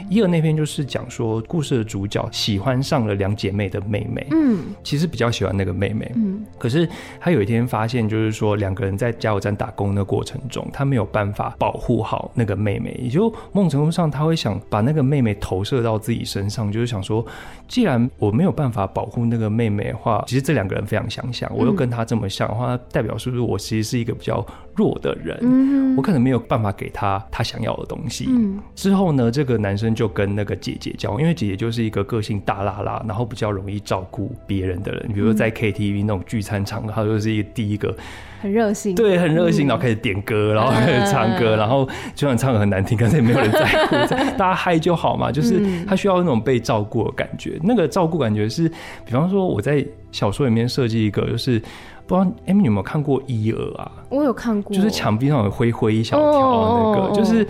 [0.08, 3.95] 伊儿那篇就是讲说，故事的主角喜欢上了两姐妹的妹。
[4.00, 6.88] 妹妹，嗯，其实比较喜欢那个妹妹，嗯，可是
[7.20, 17.24] 他有一天发现，就是说两个人在加油站打工的过程中，他没有办法保护好那个妹妹，也就某种程度上，他会想把那个妹妹投射到自己身上，就是想说，
[17.68, 25.38] 既然我没有办法保护那个妹妹的话，其实这两个人非常相像，我又跟他这么像的话，代表是不是我其实是一个比较弱的人？
[25.42, 28.26] 嗯，我可能没有办法给他他想要的东西。
[28.28, 33.76] 嗯，之后呢，这个男生就跟那个姐姐交往，因为姐姐就是一个个性大拉拉，然后比较容易。
[33.86, 37.96] 照顾别人的人，比如说在 KTV 那种聚餐场合，他就是一个第一个
[38.42, 43.94] 很热心，对，很热心，然后开始点歌，然后开始唱歌，然后就算唱的很难听，可是也没有人在乎，
[44.36, 45.30] 大家嗨就好嘛。
[45.30, 48.68] 就是他需要那种被照顾的感觉，那个照顾感觉是，
[49.04, 51.62] 比方说我在小说里面设计一个，就是
[52.06, 53.92] 不知道 Amy 有没有看过伊尔啊？
[54.08, 57.46] 我有看过，就是墙壁上有灰灰一小条那个，就是。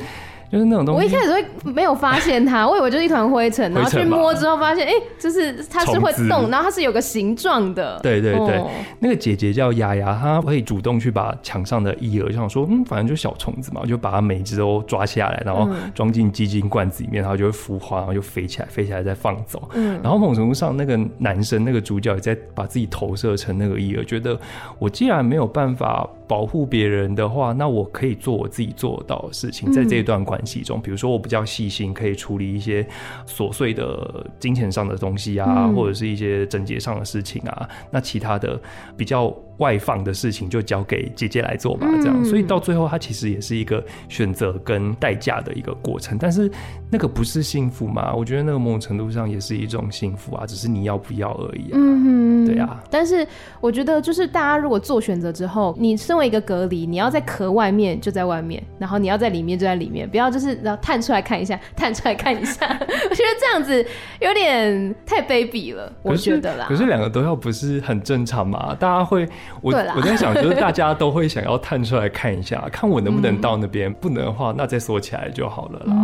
[0.51, 7.99] 就是那种东西，我一开始会没有发现它， 我以为就是一团灰尘，然后去摸之后发现，哎、欸，就是它是会动，然后它是有个形状的。
[8.03, 19.69] 对对对，哦、那个姐姐叫丫丫，她会主动去把墙上的伊儿，就想说，嗯，反正就小虫子嘛，就把它每只都抓下来，然后装进鸡精罐子里面，然后就会孵化，然后就飞起来，飞起来再放走。
[19.75, 24.39] 嗯，然后某种程度上，那个男生那个主角也在把自己投射成那个伊儿，觉得
[24.79, 26.09] 我既然没有办法。
[26.27, 29.73] 保护别人的话，那我可以做我自己做到的事情。
[29.73, 32.87] 在这一段关系中，比如说我比较细心，可以处理一些
[33.27, 37.69] 琐碎的金钱上的东西啊，或者是一些整洁上的事情啊。
[37.91, 38.61] 那其他的
[38.97, 39.33] 比较。
[39.59, 46.19] 外放的事情就交给姐姐来做吧，这样，所以到最后，它其实也是一个选择跟代价的一个过程。
[46.19, 46.51] 但是
[46.91, 48.15] 那个不是幸福吗？
[48.15, 51.75] 我觉得那个某种程度上也是一种幸福啊，只是你要不要而已啊。
[51.75, 52.83] 嗯哼，对啊。
[52.91, 53.27] 但是
[53.61, 62.67] 我觉得，就是大家如果做选择之后，你身为一个隔离，你要在壳外面就在外面，然后你要在里面就在里面，不要就是然后探出来看一下，探出来看一下。
[62.69, 63.85] 我觉得这样子
[64.21, 66.67] 有点太卑鄙了，我觉得啦。
[66.69, 68.75] 可是两个都要不是很正常嘛？
[68.79, 69.27] 大家会。
[69.61, 73.93] 我我在想，就是大家都会想要探出来看一下， 看我能不能到那边。
[73.95, 75.95] 不能的话，那再锁起来就好了啦。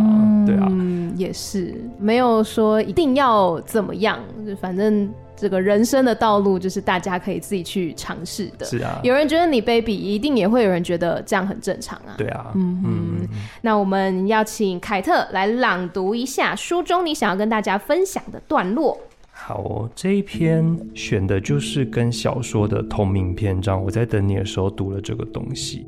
[0.45, 4.19] 对啊，嗯，也是没有说一定要怎么样，
[4.59, 8.65] 反正这个人生的道路就是大家可以自己去尝试的。
[8.65, 12.15] 是啊，有人觉得你卑鄙，一定也会有人觉得这样很正常啊。
[12.17, 13.27] 对啊，嗯嗯，嗯，
[13.61, 18.97] 那我们要请凯特来朗读一下书中你想要跟大家分享的段落。
[19.45, 23.83] 好哦，这一篇选的就是跟小说的同名篇章。
[23.83, 25.85] 我在等你的时候读了这个东西。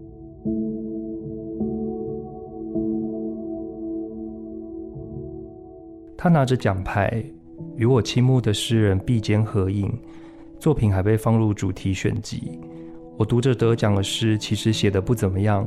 [6.18, 7.24] 他拿着奖牌，
[7.78, 9.90] 与我倾慕的诗人并肩合影，
[10.60, 12.60] 作品还被放入主题选集。
[13.16, 15.66] 我读着得奖的诗，其实写得不怎么样。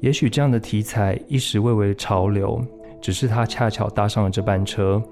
[0.00, 2.62] 也许这样的题材一时蔚为潮流，
[3.00, 5.02] 只是他恰巧搭上了这班车。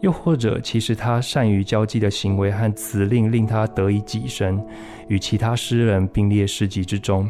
[0.00, 4.60] 又或者，其实他善于交际的行为和辞令，令他得以跻身，
[5.08, 7.28] 与其他诗人并列诗集之中。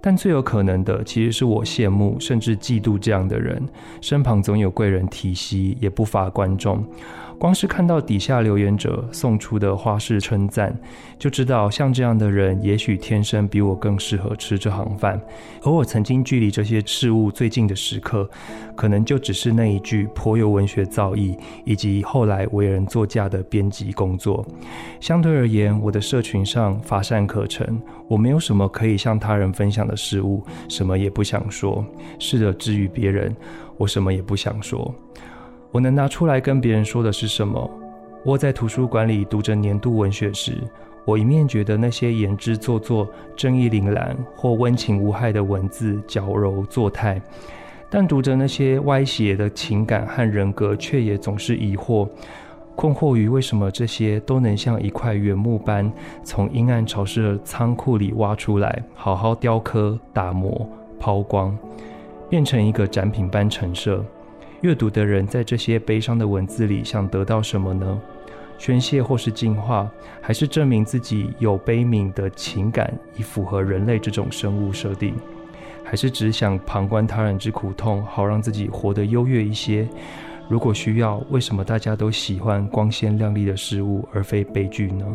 [0.00, 3.60] 但最有可能的，其实是我羡慕甚至嫉妒这样的人，
[4.00, 6.84] 身旁总有贵人提携，也不乏观众。
[7.38, 10.76] 光是看到底下留言者送出的花式称赞，
[11.20, 15.20] 就知道像这样的人，也许天生比我更适合吃这行饭。
[15.62, 18.28] 而我曾经距离这些事物最近的时刻，
[18.74, 24.44] 可能就只是那一句颇有文学造诣，以及后来为人作嫁的编辑工作。
[24.98, 31.84] 相对而言，我的社群上乏善可陈，我没有什么可以向他人分享的事物，什么也不想说。
[32.18, 33.34] 试着之于别人，
[33.76, 34.92] 我什么也不想说。
[35.70, 37.70] 我能拿出来跟别人说的是什么？
[38.24, 40.54] 窝在图书馆里读着年度文学时，
[41.04, 47.20] 我一面觉得那些言之做作、正义凛然或温情无害的文字矫揉作态，
[47.90, 52.08] 但读着那些歪斜的情感和人格，却也总是疑惑、
[52.74, 55.90] 困惑于为什么这些都能像一块原木般
[56.24, 61.56] 从阴暗潮湿的仓库里挖出来，好好雕刻、打磨、抛光，
[62.28, 64.04] 变成一个展品般陈设。
[64.62, 68.00] 阅读的人在这些悲伤的文字里想得到什么呢？
[68.58, 69.88] 宣泄或是净化，
[70.20, 75.14] 还是证明自己有悲悯的情感，以符合人类这种生物设定？
[75.84, 79.88] 还是只想旁观他人之苦痛，好让自己活得优越一些？
[80.48, 85.06] 如果需要，为什么大家都喜欢光鲜亮丽的事物，而非悲剧呢？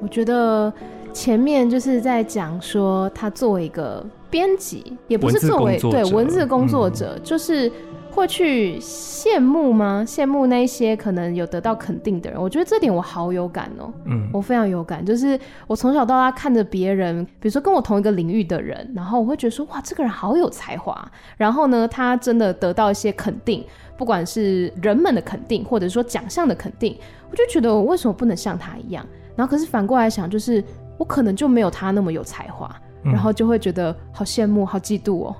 [0.00, 0.72] 我觉得。
[1.16, 7.72] 前面就是在讲说，他作为一个编辑，也不是作为对文字工作者，嗯、就是
[8.10, 10.04] 会去羡慕吗？
[10.06, 12.38] 羡慕那些可能有得到肯定的人。
[12.38, 15.02] 我觉得这点我好有感哦、喔，嗯，我非常有感。
[15.02, 21.10] 就是我从小到大看着别人，比如说跟我同一个领域的人，然后我会觉得说，哇，这个人好有才华。
[21.38, 23.64] 然后呢，他真的得到一些肯定，
[23.96, 26.94] 不管是人们的肯定，或者说奖项的肯定，
[27.30, 29.02] 我就觉得我为什么不能像他一样？
[29.34, 30.62] 然后可是反过来想，就是。
[30.98, 35.36] 我可能就没有他那么有才华，嗯、然后就会觉得好羡慕、好嫉妒哦。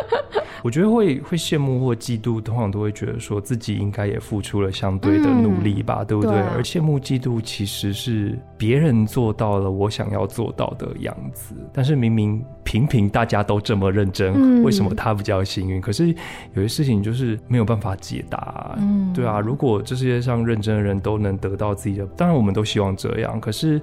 [0.62, 6.30] 我觉得会会羡慕或嫉妒，通常都会觉得说自己应该也付出了相对的努力吧，嗯、对不对？
[6.30, 15.80] 对啊、而羡慕、嫉妒其实是别人做到了我想要做到的样子，但是明明平平大家都这么认真，嗯、为什么他比较幸运？
[15.80, 16.14] 可是
[16.54, 19.40] 有些事情就是没有办法解答，嗯、对啊。
[19.40, 23.82] 如果这世界上认真的人都能得到自己的，当然我们都希望这样，可是。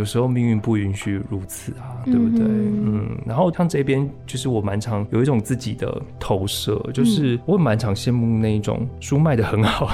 [0.00, 2.40] 有时候命运不允许如此啊，对不对？
[2.46, 9.92] 嗯，嗯，然后像这边就是我蛮常有一种自己的投射，就是我蛮常羡慕那一种书卖的很好，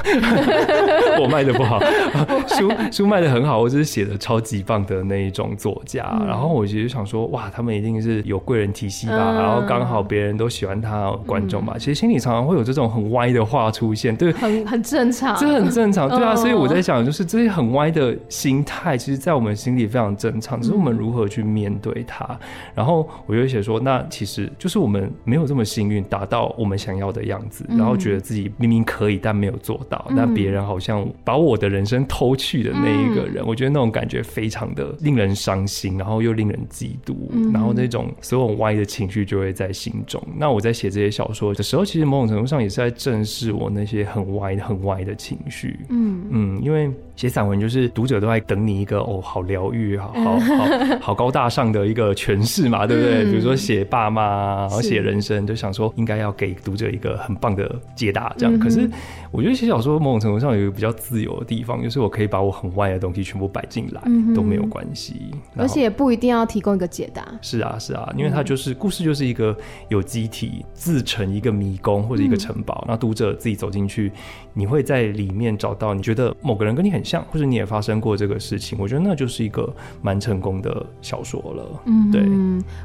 [1.20, 1.79] 我卖的不好，
[2.49, 6.16] 书书卖的很好，或者是写的超级棒的那一种作家。
[6.20, 9.33] 嗯、然后我其实想说，哇，他们一定是有贵人提携吧？
[9.33, 11.75] 嗯、然后刚好别人都喜欢他观众吧？
[11.77, 16.37] 嗯、其实心里常常会有这种很歪的话出现，对，很很正常，这很正常，对啊。
[16.37, 19.87] 所以我在想，就是这些很歪的心态，其实，在我们心里。
[19.87, 22.25] 非常正常，只是我们如何去面对它。
[22.25, 22.38] 嗯、
[22.75, 30.07] 然后我就写说，那其实就是我们没有这么幸运达到我们想要的样子，嗯、然后觉得自己明明可以，但没有做到。
[30.11, 40.23] 嗯、但别人好像把我的人生偷去的那一个人，嗯、我觉得那种感觉非常的令人伤心，然后又令人嫉妒，嗯、然后那种所有歪的情绪就会在心中。
[40.37, 45.81] 那我在写这些小说的时候，其实某种程度上也是在正视我那些很歪、很歪的情绪。
[45.89, 49.97] 嗯嗯，因为写散文就是读者都在等你一个哦，好疗愈。
[49.97, 50.67] 好好好
[51.01, 53.25] 好高大上的一个诠释嘛，对不对？
[53.25, 58.55] 嗯、比如说写爸妈，然后写人生，就想说应该要给读者一个很棒的解答，这样。
[58.55, 58.89] 嗯、可是
[59.31, 67.27] 我觉得写小说某种程度上有一个比较自由的地方，就是我可以把我很歪的东西全部摆进来，嗯、都没有关系，而且也不一定要提供一个解答。
[67.41, 69.57] 是啊，是啊，因为它就是故事，就是一个
[69.89, 74.13] 有机体自成一个迷宫或者一个城堡，那、嗯、读者自己走进去，
[74.53, 78.77] 你会在里面找到你觉得某个人跟你很像，或者你也发生过这个事情。
[78.81, 79.73] 我觉得那就是一个。
[80.03, 82.23] 蛮成功的小说了，嗯，对。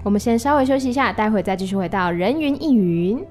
[0.03, 3.23] 我们先稍微休息一下，待会再继续回到人云亦云。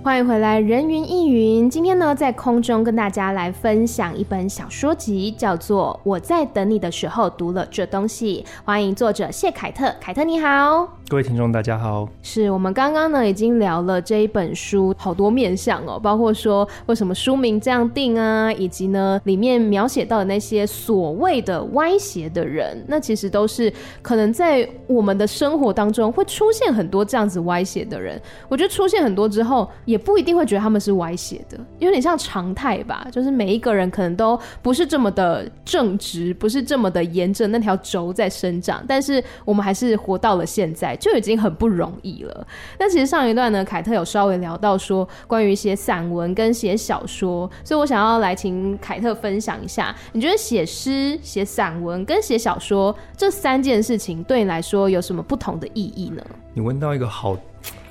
[0.00, 1.68] 欢迎回来，人云亦云。
[1.68, 8.44] 今天呢，在空中跟大家来分享一本小说集，叫做《我在等你的时候读了这东西》。
[8.64, 12.08] 欢迎作者谢凯特，凯特你好，各位听众大家好。
[12.22, 28.18] 是我们刚刚呢已经聊了这一本书好多面向哦，包括说为什么书名这样定啊，以及呢里面描写到的那些所谓的歪斜的人，那其实都是可能在我们的生活当中会出现很多这样子歪斜的人。
[28.48, 29.98] 我觉得出现很多之后也。
[30.08, 33.06] 不一定会觉得他们是歪斜的，有点像常态吧。
[33.12, 42.46] 就是每一个人可能都不是这么的正直，不是这么的沿着那条轴在生长，但是我们还是活到了现在，就已经很不容易了。
[42.78, 56.22] 那其实上一段呢，凯特有稍微聊到说关于写散文跟写小说，所以我想要来请凯特分享一下，你觉得写诗、写散文跟写小说这三件事情对你来说有什么不同的意义呢？
[56.54, 57.36] 你问到一个好。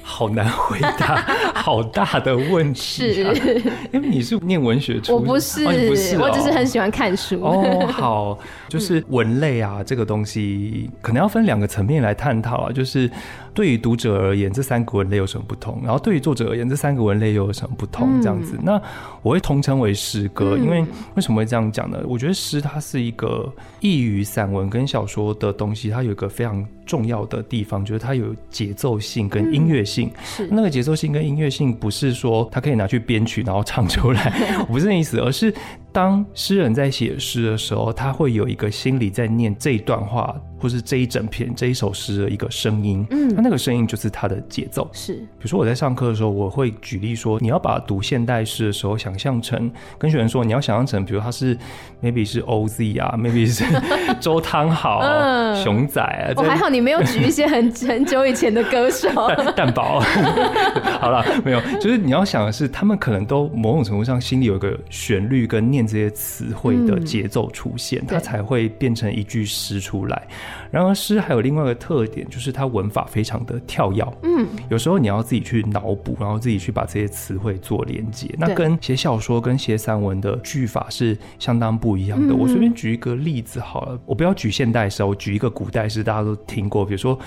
[0.09, 1.17] 好难回答，
[1.53, 3.33] 好大的问题、啊。
[3.33, 7.41] 是，因为你是念文学出身，我不是，哦、不是、哦，我只是很喜欢看书。
[7.41, 8.39] 哦，好，
[8.69, 13.11] 就是文类啊，这个东西可能要分两个层面来探讨啊，就是。
[13.57, 15.81] 对于读者而言，这三个文类有什么不同？
[15.83, 18.21] 然后对于作者而言，这三个文类又有什么不同？
[18.21, 18.81] 这样子，嗯、那
[19.23, 21.99] 我会统称为诗歌，因为为什么会这样讲呢？
[22.05, 30.11] 我觉得诗它是一个异于散文跟小说的东西，它有一个非常重要的地方，就是它有节奏性跟音乐性。
[30.51, 34.31] 那个节奏性跟音乐性，不是说它可以拿去编曲然后唱出来，
[34.69, 35.51] 我不是那意思，而是。
[35.93, 43.03] 当诗人在写诗的时候，他会有一个心里在念这一段话，或是这一整篇这一首诗的一个声音。
[43.09, 44.87] 嗯，那那个声音就是它的节奏。
[44.93, 51.57] 是，比如说我在上课的时候，我会举例说，你要把读现代诗的时候想象成，跟学生说，你要想象成，比如他是
[52.03, 53.65] maybe 是 OZ 啊，maybe 是
[54.21, 56.33] 周汤豪、嗯、熊仔啊。
[56.35, 59.09] 我、哦、还好，你没有举一些很很久以前的歌手。
[59.57, 59.99] 蛋堡。
[61.01, 65.87] 好了，没有，就是你要想的是，他们可能都某种程度上心里有一个旋律跟念。
[65.87, 70.27] 这些词汇的节奏出现，嗯，它才会变成一句诗出来。
[70.71, 74.03] 然而，诗还有另外一个特点，就是它文法非常的跳跃。
[74.23, 78.33] 嗯，有时候你要自己去脑补，然后自己去把这些词汇做连接。
[78.37, 82.33] 那跟写小说、跟写散文的句法是相当不一样的。
[82.33, 87.17] 嗯，我随便举一个例子好了，我不要举现代诗，我举一个古代诗，大家都听过，比如说。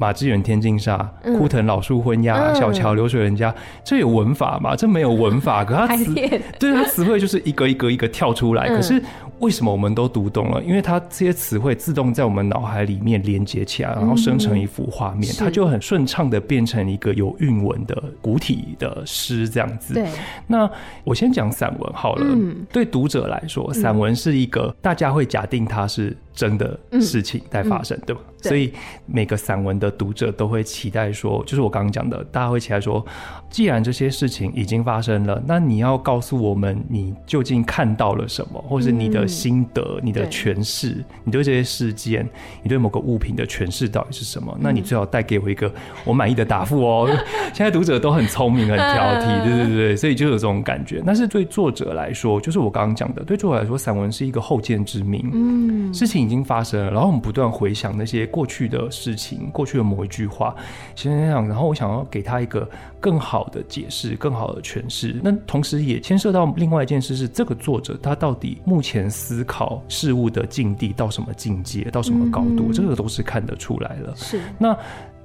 [0.00, 0.96] 马致远天净沙，
[1.36, 4.74] 枯藤老树昏鸦，嗯，小桥流水人家，这有文法吗？
[4.74, 6.14] 这没有文法， 可它词，
[6.58, 9.02] 对它词汇就是一个一个一个跳出来，嗯，可是。
[9.40, 10.62] 为什么我们都读懂了？
[10.62, 19.94] 因为它这些词汇自动在我们脑海里面连接起来，然后生成一幅画面，嗯，它就很顺畅的变成一个有韵文的古体的诗这样子。
[19.94, 20.06] 对，
[20.46, 20.70] 那
[21.04, 22.26] 我先讲散文好了。
[22.28, 28.20] 嗯，对读者来说，散文是一个大家会假定它是真的事情在发生，嗯，对吧？
[28.42, 28.72] 所以
[29.06, 33.04] 每个散文的读者都会期待说，就是我刚刚讲的，大家会期待说，
[33.48, 39.26] 既然这些事情已经发生了，那你要告诉我们你究竟看到了什么，或是你的。
[39.30, 42.28] 心得，你的诠释，你对这些事件，
[42.62, 44.54] 你对某个物品的诠释到底是什么？
[44.60, 45.72] 那你最好带给我一个
[46.04, 47.08] 我满意的答复哦。
[47.54, 48.86] 现在读者都很聪明，很挑
[49.20, 51.02] 剔，对对对，所以就有这种感觉。
[51.06, 55.30] 但是对作者来说，就是我刚刚讲的，对作者来说，散文是一个后见之明。
[55.32, 60.54] 嗯，事情已经发生了，然后我们不断回想那些过去的事情，过去的某一句话，
[60.94, 62.66] 想想想，然后我想要给他一个
[63.00, 65.20] 更好的解释，更好的诠释。
[65.22, 69.10] 那同时也牵涉到另外一件事，是这个作者他到底目前。
[69.10, 74.14] 思考事物的境地到什么境界，到什么高度，嗯、这个都是看得出来了。
[74.14, 74.76] 是那。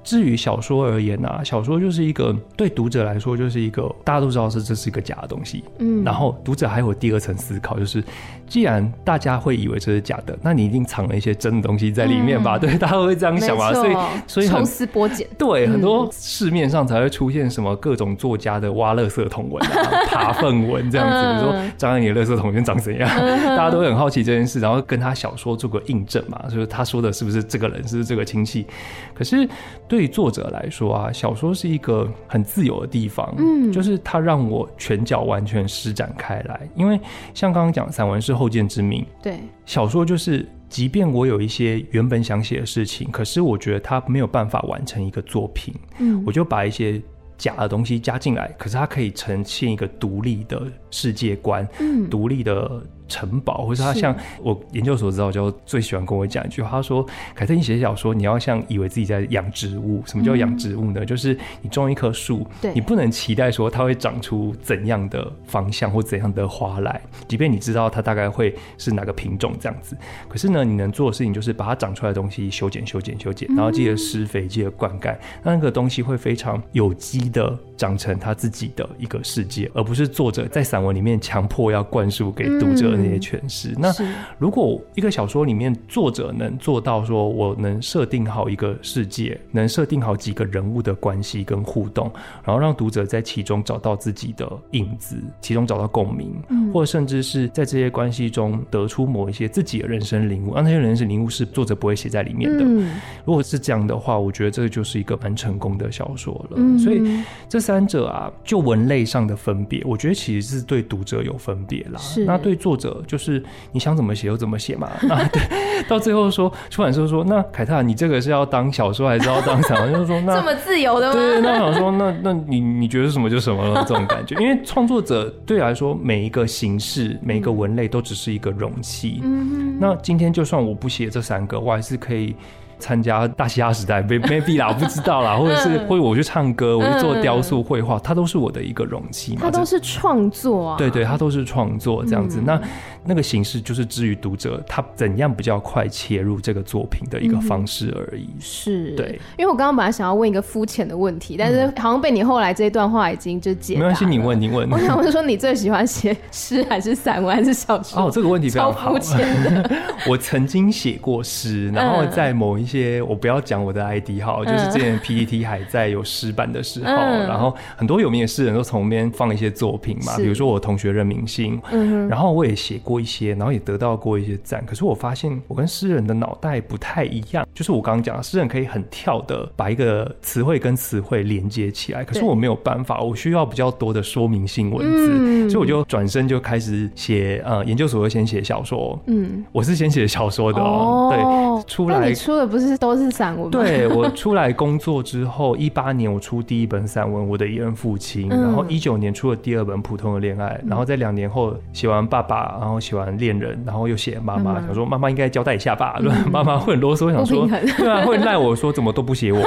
[0.06, 8.00] 至于小说而言啊，小说就是一个对读者来说就是一个大家都知道是这是一个假的东西，嗯，然后读者还有第二层思考，就是
[8.46, 12.56] 既然大家会以为这是假的，那你一定藏了一些真的东西在里面吧？
[12.56, 13.72] 嗯、对，大家会这样想吧？
[13.72, 13.96] 所以，
[14.28, 28.64] 所以抽丝剥茧，对、嗯，很多市面上才会出现什么各种作家的挖垃圾桶文、啊、 爬粪文这样子，比如说张爱玲的垃圾桶里长怎样，大家都会很好奇这件事，然后跟他小说做个印证嘛，就是他说的是不是这个人，是不是这个亲戚？
[29.12, 29.44] 可是
[29.88, 29.95] 对。
[29.96, 36.68] 对作者来说啊，小说是一个很自由的地方，嗯，就是它让我拳脚完全施展开来。
[36.74, 37.00] 因为
[37.32, 47.00] 像刚刚讲，散文是后见之明，对，小说就是，即便我有一些原本想写的事情，可是我觉得它没有办法完成一个作品，嗯，我就把一些
[47.38, 52.82] 假的东西加进来，可是它可以呈现一个独立的世界观，嗯，独立的。
[53.08, 60.02] 城堡，或者他像我研究所知道，就最喜欢跟我讲一句话，他说：“凯特，你写小说，你要像以为自己在养植物。
[60.06, 61.00] 什么叫养植物呢？
[61.00, 69.96] 嗯、就是你种一棵树，你不能期待说它会长出怎样的方向或怎样的花来，即便你知道它大概会是哪个品种这样子。
[70.28, 83.70] 可是呢，你能做的事情就是把它长出来的东西修剪、修剪、修剪，然后记得施肥、记得灌溉，那那个东西会非常有机的。”长成它自己的一个世界，而不是作者在散文里面强迫要灌输给读者的那些诠释。
[83.70, 83.94] 嗯、那
[84.38, 92.10] 如果一个小说里面作者能做到说，我能设定好一个世界，能设定好几个人物的关系跟互动，
[92.44, 102.64] 然后让读者在其中找到自己的影子，其中找到共鸣，嗯、或者甚至是在这些关系中得出某一些自己的人生领悟，让那些人生领悟是作者不会写在里面的。
[102.64, 102.94] 嗯、
[103.24, 106.56] 如果是这样的话，我觉得这就是一个蛮成功的小说了。
[106.56, 107.02] 嗯、所以
[107.48, 111.98] 这三者啊，就文类上的分别，我觉得其实是对读者有分别啦。
[111.98, 114.88] 是，那对作者就是你想怎么写就怎么写嘛。
[115.08, 115.42] 啊对，
[115.88, 119.92] 到最后说出版社说，那凯特，你这个是要当小说还是要当散文？
[119.92, 121.12] 就是说那这么自由的吗？
[121.12, 124.34] 对，那我想说，那那你你觉得什么就什么了，这种感觉。
[124.40, 129.20] 因为创作者对来说，每一个形式、每一个文类都只是一个容器。
[129.22, 132.34] 嗯哼，那今天就算我不写这三个，我还是可以。
[132.78, 139.40] 参加大嘻哈时代，maybe 啦， 我不知道啦，或者是或者我去唱歌，我去做雕塑、绘画，它都是我的一个容器嘛。
[139.42, 140.76] 它都是创作啊。
[140.76, 142.40] 对对，它都是创作这样子。
[142.44, 142.60] 那
[143.04, 148.28] 那个形式就是至于读者他怎样比较快切入这个作品的一个方式而已。
[148.40, 149.20] 是，对。
[149.38, 153.76] 因为我刚刚本来想要问一个肤浅的问题，但是好像被你后来这一段话已经就解。
[153.76, 154.68] 没关系，你问，你问。
[154.70, 158.02] 我想问说，你最喜欢写诗还是散文还是小说？
[158.02, 158.92] 哦，这个问题非常好。
[158.92, 159.70] 肤浅的。
[160.08, 174.64] 我曾经写过诗，然后在某一些我不要讲我的 ID 号，就是之前 PPT 还在有诗版的时候，然后很多有名的诗人都从那边放一些作品嘛，比如说我同学任明星，嗯，然后我也写过一些，然后也得到过一些赞。
[174.66, 193.50] 可是我发现我跟诗人的脑袋不太一样，就是我刚刚讲，诗人可以很跳的把一个词汇跟词汇连接起来，可是我没有办法，我需要比较多的说明性文字，所以我就转身就开始写，呃，研究所就先写小说，嗯，我是先写小说的哦，对，出来出的不是都是散文。
[193.50, 205.96] 对，我出来工作之后，一八年我出第一本散文《我的一任父亲》，然后一九年出了第二本《普通的恋爱》，然后在两年后写完爸爸，然后写完恋人，然后又写妈妈，想说妈妈应该交代一下吧，
[206.30, 209.40] 妈妈会很啰嗦，想说对啊，会赖我说怎么都不写我，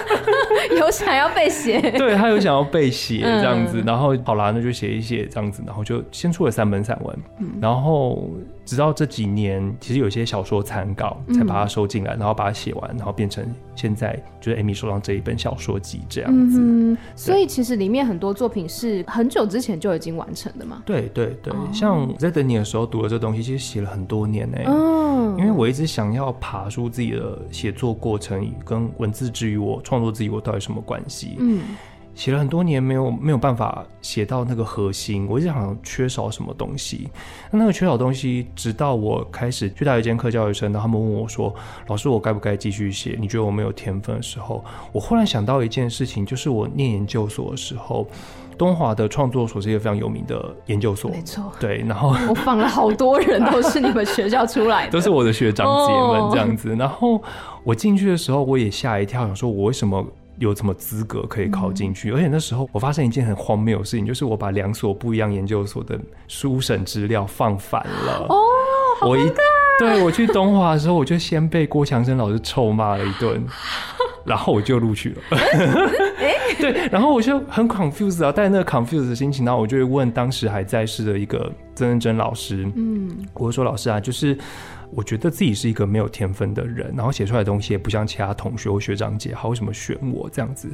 [0.78, 7.18] 有想要被写，对他有想要被写这样子，然后好啦，那就写一写这样子，然后就先出了三本散文，
[7.60, 8.28] 然后。
[8.68, 13.42] 直到这几年，其实有些小说参稿，才把它收进来，嗯、然后把它写完，然后变成
[13.74, 16.60] 现在就是 Amy 手上这一本小说集这样子。
[16.60, 20.82] 嗯、所以其实里面很多作品是很久之前就已经完成的嘛。
[20.84, 24.58] 对对对，哦、像在等你的时候读了这东西，其实写了很多年呢。
[24.66, 31.36] 嗯，因为我一直想要爬出自己的写作过程跟文字之于我创作之于我到底什么关系。
[31.38, 31.62] 嗯。
[32.18, 37.08] 写了很多年，没有没有办法写到那个核心，我一直好像缺少什么东西。
[37.48, 41.54] 那那个缺少东西，直到我开始去大学间课教育生，然后他们问我说
[41.86, 43.16] ：“老师，我该不该继续写？
[43.20, 48.04] 你觉得我没有天分的时候，我忽然想到一件事情，就是我念研究所的时候，
[48.58, 51.84] 东华的创作所是一个非常有名的研究所，没错，对。
[51.86, 56.74] 然后我访了好多人，都是你们学校出来的， 都是我的学长姐们这样子。
[56.74, 57.22] 然后
[57.62, 60.04] 我进去的时候，我也吓一跳，想说我为什么？
[60.38, 62.10] 有什么资格可以考进去？
[62.10, 68.26] 嗯、而且那时候我发生一件很荒谬的事情，就是我把两所不一样研究所的书审资料放反了。
[68.28, 68.36] 哦，
[69.02, 69.30] 我一
[69.78, 73.44] 对我去东华的时候，我就先被郭强生老师臭骂了一顿，
[74.26, 75.22] 然后我就录取了。
[76.58, 81.38] 对，然后我就很 confused 啊，带着那个 confused 的心情，然后我就会问当时还在世的一个
[81.74, 84.36] 曾曾曾老师，嗯，我说老师啊，就是。
[84.90, 90.68] 我觉得自己是一个没有天分的人，然后写出来的东西也不像其他同学或学长姐，好，为什么选我这样子？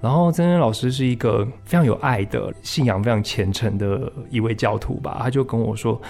[0.00, 6.00] 然后曾曾老师是一个非常有爱的、信仰非常虔诚的一位教徒吧，他就跟我说：“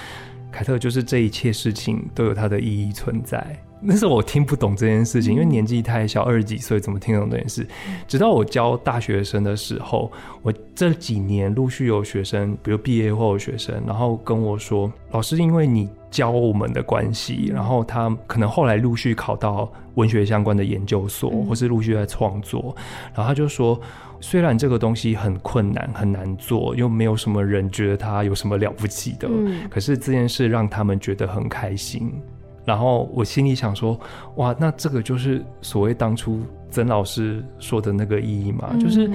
[0.50, 3.44] 凯特，就是这一切事情都有它的意义存在。”
[3.82, 7.66] 那时候我听不懂这件事情，因为年纪太小，二十几岁怎么听懂这件事？
[8.06, 10.10] 直到我教大学生的时候，
[10.42, 22.76] 我这几年陆续有学生，比如毕业后的学生，然后跟我说：“老师，因为你。”教我们的关系，然后他可能后来陆续考到文学相关的研究所，或是陆续在创作。
[23.14, 23.80] 然后他就说，
[24.20, 29.26] 虽然这个东西很困难、很难做，又没有什么人觉得他有什么了不起的，
[29.70, 32.12] 可是这件事让他们觉得很开心。
[32.64, 33.98] 然后我心里想说，
[34.36, 36.40] 哇，那这个就是所谓当初
[36.70, 39.10] 曾老师说的那个意义嘛，就是。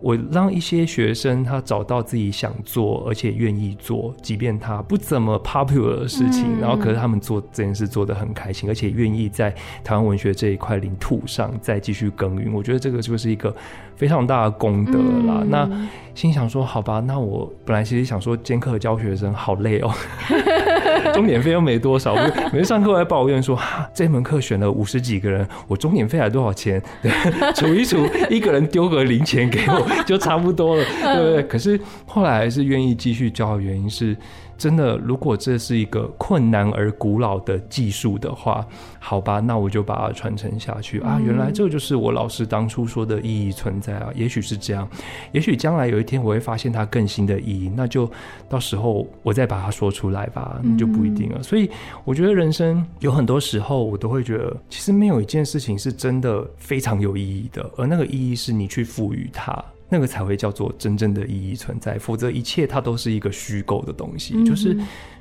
[0.00, 9.50] 我让一些学生他找到自己想做而且愿意做，即便他不怎么 popular 的事情，嗯、然后可是他们做这件事做得很开心，而且愿意在
[9.82, 12.54] 台湾文学这一块领土上再继续耕耘。
[12.54, 13.52] 我觉得这个就是一个
[13.96, 15.40] 非常大的功德啦。
[15.42, 19.90] 嗯、那心想说，好吧，那我本来其实想说兼课教学生好累哦。
[21.14, 22.14] 钟点费又没多少，
[22.52, 26.82] 每次上课我还抱怨说，哈，这门课选了五十几个人，我钟点费还多少钱？
[27.02, 27.10] 对，
[27.54, 31.42] 数一数，一个人丢个零钱给我就差不多了，对不对？
[31.44, 34.16] 可是后来还是愿意继续教的原因是。
[34.58, 38.66] 真的，如果这是一个困难而古老的技术的话，
[38.98, 41.20] 好吧，那我就把它传承下去啊！
[41.24, 44.10] 原来这就是我老师当初说的意义存在啊！
[44.16, 44.86] 也许是这样，
[45.30, 48.10] 也许将来有一天我会发现它更新的意义，那就
[48.48, 51.40] 到时候我再把它说出来吧，那就不一定了。
[51.40, 51.70] 所以
[52.04, 59.64] 我觉得人生有很多时候，我都会觉得，其实没有一件事情是真的非常有意义的，而那个意义是你去赋予它。
[59.88, 64.76] 那个才会叫做真正的意义存在，否则一切它都是一个虚构的东西，就是。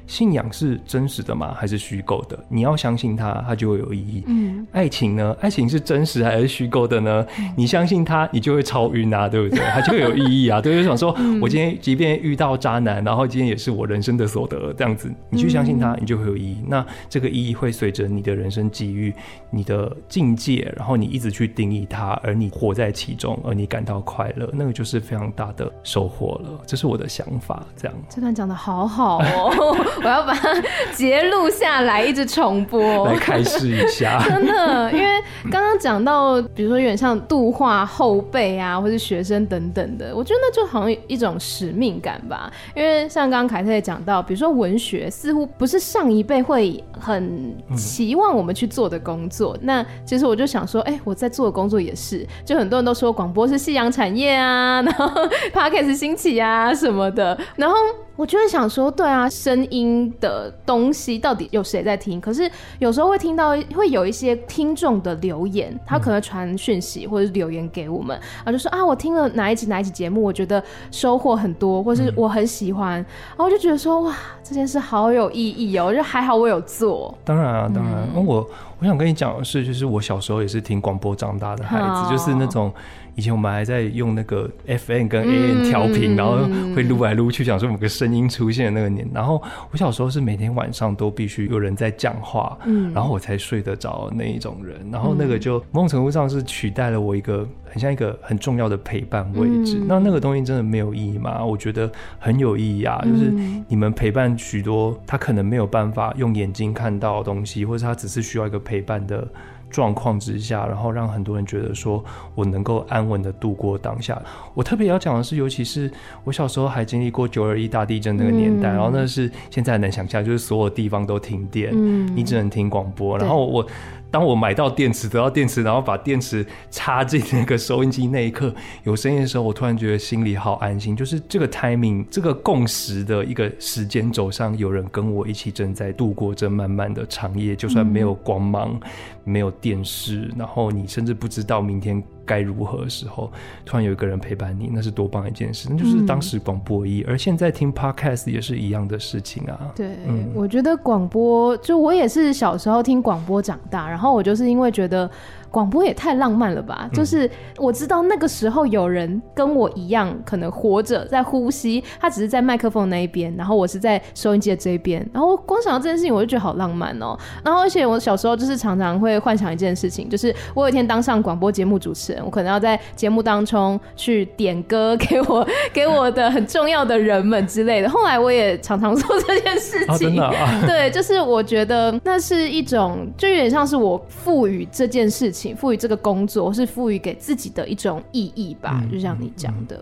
[0.07, 1.53] 信仰是真实的吗？
[1.53, 2.39] 还是虚构的？
[2.47, 4.23] 你要相信它，它就会有意义。
[4.25, 5.35] 嗯，爱情呢？
[5.41, 7.27] 爱情是真实还是虚构的呢？
[7.37, 9.59] 嗯、你相信它，你就会超晕啊，对不对？
[9.65, 10.61] 它就会有意义啊。
[10.61, 11.13] 对，就想说，
[11.43, 16.55] 我今天即便遇到渣男，然后今天也是我人生的所得，这样子，你去相信它，你就会有意义。
[16.65, 19.13] 那这个意义会随着你的人生际遇、
[19.51, 26.49] 你的境界，然后你一直去定义它，而你活在其中，而你感到快乐，那个就是非常大的收获了。
[26.65, 27.95] 这是我的想法，这样。
[28.09, 29.77] 这段讲的好好哦。
[30.03, 30.49] 我要把它
[30.93, 34.21] 截录下来，一直重播来开示一下。
[34.27, 35.05] 真的，因为
[35.51, 42.51] 刚刚讲到，比如说有点像度化后辈啊，或是学生等等的，我觉得那就好像一种使命感吧。
[42.75, 49.55] 因为像刚刚凯特也讲到，比如说文学，似乎不是上一辈会很期望我们去做的工作。
[49.57, 55.05] 嗯、那其实我就想说，哎、欸，我在做的工作也是，就很多人都说广播是夕阳产业啊，然后
[55.53, 57.75] Podcast 兴起啊什么的，然后。
[58.17, 62.19] 我就会想说，对啊，声音的东西到底有谁在听？
[62.19, 77.15] 可是有时候会听到，会有一些听众的留言，他可能传讯息或者是留言给我们，然后就说啊，我听了哪一集哪一集节目，我觉得收获很多，或是我很喜欢，然后我就觉得说，哇，这件事好有意义哦，就还好我有做。
[77.23, 78.43] 当然啊，当然，嗯、我
[78.79, 82.73] 我想跟你讲的是，就是我小时候也是听广播长大的孩子，好就是那种。
[83.17, 86.37] 以前我们还在用那个 FN 跟 AN 调频，嗯、然后
[86.75, 89.09] 会撸来撸去，讲说某个声音出现的那个年。
[89.11, 89.41] 然后
[89.71, 94.79] 我小时候是每天晚上都必须有人在讲话，嗯，然后我才睡得着那一种人。
[94.91, 99.79] 然后那个就某种程度上是取代了我一个很像一个很重要的陪伴位置。
[99.79, 101.43] 嗯、那那个东西真的没有意义吗？
[101.43, 103.33] 我觉得很有意义啊，就是
[103.67, 109.27] 你们陪伴许多他可能没有办法用眼睛看到的东西，或者他只是需要一个陪伴的。
[109.69, 112.03] 状况之下，然后让很多人觉得说
[112.35, 114.21] 我能够安稳的度过当下。
[114.53, 115.91] 我特别要讲的是，尤其是
[116.23, 123.67] 我小时候还经历过九二一大地震那个年代，嗯、然后那是现在能想象，就是所有地方都停电，嗯、你只能听广播，然后我。
[124.09, 128.53] 当我买到电池，得到电池，然后把电池插进那个收音机那一刻，
[128.83, 130.95] 有声音的时候，我突然觉得心里好安心。
[130.95, 137.55] 就是这个 timing，这个共识的一个时间轴上，有人跟我一起正在度过这漫漫的长夜。
[137.55, 138.89] 就算没有光芒，嗯、
[139.25, 142.01] 没有电视，然后你甚至不知道明天。
[142.27, 143.31] 该如何的时候，
[143.65, 145.67] 突然有一个人陪伴你，那是多棒一件事！
[145.71, 149.71] 那就是当时广播一，嗯、而现在听 Podcast 也是一样的事情啊。
[149.75, 155.09] 对，嗯、我觉得广播，就我也是小时候听广播长大，然后我就是因为觉得。
[155.49, 156.89] 广播也太浪漫了吧！
[156.93, 165.07] 就是我知道那个时候有人跟我一样，可能活着在呼吸，他只是在麦克风那一边，然后我是在收音机的这一边。
[165.13, 167.17] 然后光想到这件事情，我就觉得好浪漫哦。
[167.43, 177.89] 然后而且我小时候就是常常会幻想一件事情，就是我有一天当上广播节目主持人，我可能要在节目当中去点歌给我给我的很重要的人们之类的。
[177.89, 180.15] 后来我也常常做这件事情，
[180.67, 185.36] 对，就是我觉得那是一种，就有点像是我赋予这件事情。
[185.55, 189.79] 赋予这个工作是赋予给自己的一种意义吧，就像你讲的。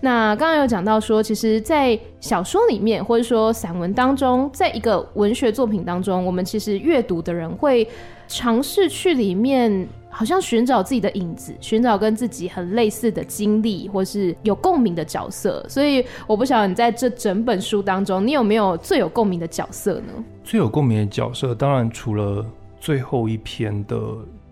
[0.00, 7.86] 那刚刚有讲到说，其实，在小说里面或者说散文当中，在一个文学作品当中，我们其实阅读的人会
[8.28, 15.64] 尝试去里面，好像寻找自己的影子，寻找跟自己很类似的经历，或是有共鸣的角色。
[15.68, 20.12] 所以，我不晓得你在这整本书当中，你有没有最有共鸣的角色呢？
[20.42, 22.44] 最有共鸣的角色，当然除了
[22.80, 23.98] 最后一篇的。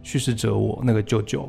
[0.03, 1.49] 去世者我那个舅舅，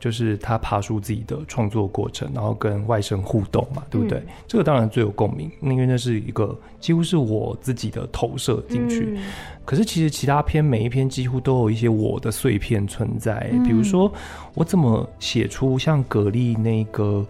[0.00, 4.18] 就是他爬出自己的创作过程，然后跟外甥互动嘛，对不对？
[4.18, 9.12] 嗯、这个当然最有共鸣，因为那是一个几乎是我自己的投射进去。
[9.14, 9.22] 嗯
[9.62, 14.12] 可是其实其他篇每一篇几乎都有一些我的碎片存在，嗯、比如说
[14.54, 17.24] 我怎么写出像蛤蜊那个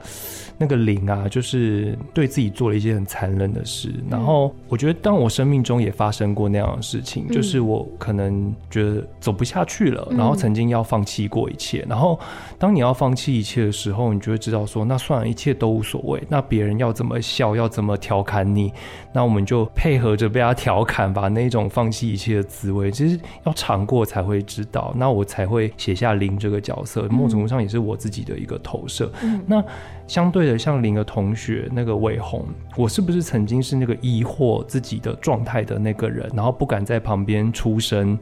[0.57, 3.91] 那个灵啊，就是对自己做了一些很残忍的事。
[3.95, 12.18] 嗯、然后我觉得当我生命中也发生过那样的事情，嗯、就是我可能觉得走不下去了，然后曾经要放弃过一切，然后
[12.61, 16.22] 当你要放弃一切的时候，你就会知道说，那算了，一切都无所谓。
[16.28, 18.70] 那别人要怎么笑，要怎么调侃你，
[19.14, 21.26] 那我们就配合着被他调侃吧。
[21.28, 24.92] 那种放弃一切的滋味，其实要尝过才会知道。
[24.94, 29.11] 那我才会写下林这个角色，某种程度上也是我自己的一个投射。
[29.22, 29.64] 嗯、那
[30.06, 32.44] 相对的，像林的同学那个伟鸿，
[32.76, 38.18] 我是不是曾经是那个疑惑自己的状态的那个人，然后不敢在旁边出声？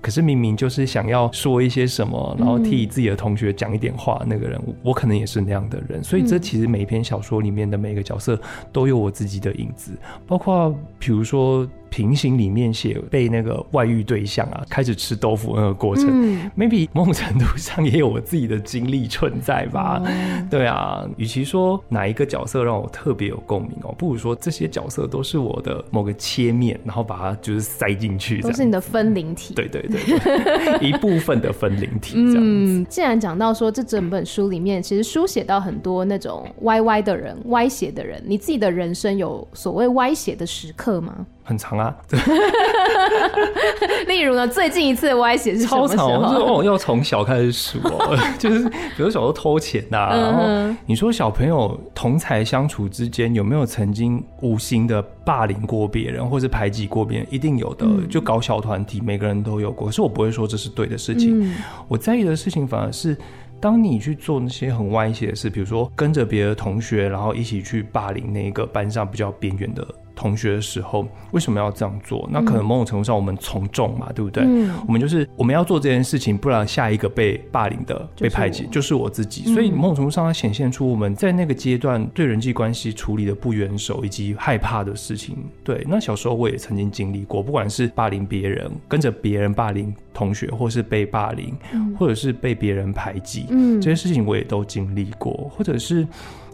[0.00, 6.02] 可是明明就是想要说一些什么，然后替自己的同学讲一点话，那个人，我可能也是那样的人。
[6.02, 8.40] 所以这其实每一篇小说里面的每个角色
[8.72, 9.92] 都有我自己的影子，
[10.26, 11.68] 包括比如说。
[11.90, 20.02] 平行里面写被那个外遇对象啊开始吃豆腐那个过程，嗯，maybe 某种程度上也有我自己的经历存在吧。
[20.04, 29.54] 嗯、对啊，与其说哪一个角色让我特别有共鸣哦，不如说这些角色都是我的某个切面，然后把它就是塞进去，都是你的分灵体。
[29.54, 32.14] 对对对，对， 一部分的分灵体。
[32.16, 41.26] 嗯，既然讲到说这整本书里面其实书写到很多那种歪歪的人、歪斜的人，你自己的人生有所谓歪斜的时刻吗？
[41.48, 41.96] 很长啊，
[44.06, 45.64] 例如呢，最近一次歪斜是？
[45.64, 57.26] 超长，就是哦，要从小开始数哦， 就是比如小时候偷钱呐、啊，然后你说小朋友同才相处之间有没有曾经无心的霸凌过别人，或是排挤过别人？
[57.30, 59.86] 一定有的，就搞小团体，每个人都有过。
[59.86, 61.50] 可是我不会说这是对的事情，
[61.88, 63.16] 我在意的事情反而是。
[63.60, 69.84] 当你去做那些很歪斜的事，比如说跟着别的同学，然后一起去霸凌那个班上比较边缘的
[70.18, 72.28] 同学的时候，为什么要这样做？
[72.32, 74.42] 那可能某种程度上我们从众嘛，嗯、对不对？
[74.44, 79.54] 嗯、我们就是我们要做这件事情，不然下一个被霸凌的、被排挤就是我自己。
[79.54, 85.36] 所以某种程度上，它显现出我们在那个阶段对人际关系处理的不圆熟以及害怕的事情。
[85.62, 89.94] 对，那小时候我也曾经经历过，不管是霸凌别人，跟着别人霸凌。
[90.14, 91.56] 同学，或是被霸凌，
[91.96, 95.48] 或者是被别人排挤，嗯，这些事情我也都经历过。
[95.56, 96.04] 或者是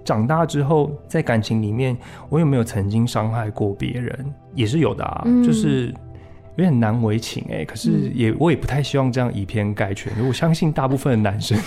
[0.05, 1.97] 长大之后，在感情里面，
[2.29, 4.35] 我有没有曾经伤害过别人？
[4.55, 5.87] 也是有的啊，嗯、就是
[6.57, 7.65] 有点难为情哎、欸。
[7.65, 10.13] 可是也我也不太希望这样以偏概全。
[10.27, 11.59] 我相信大部分的男生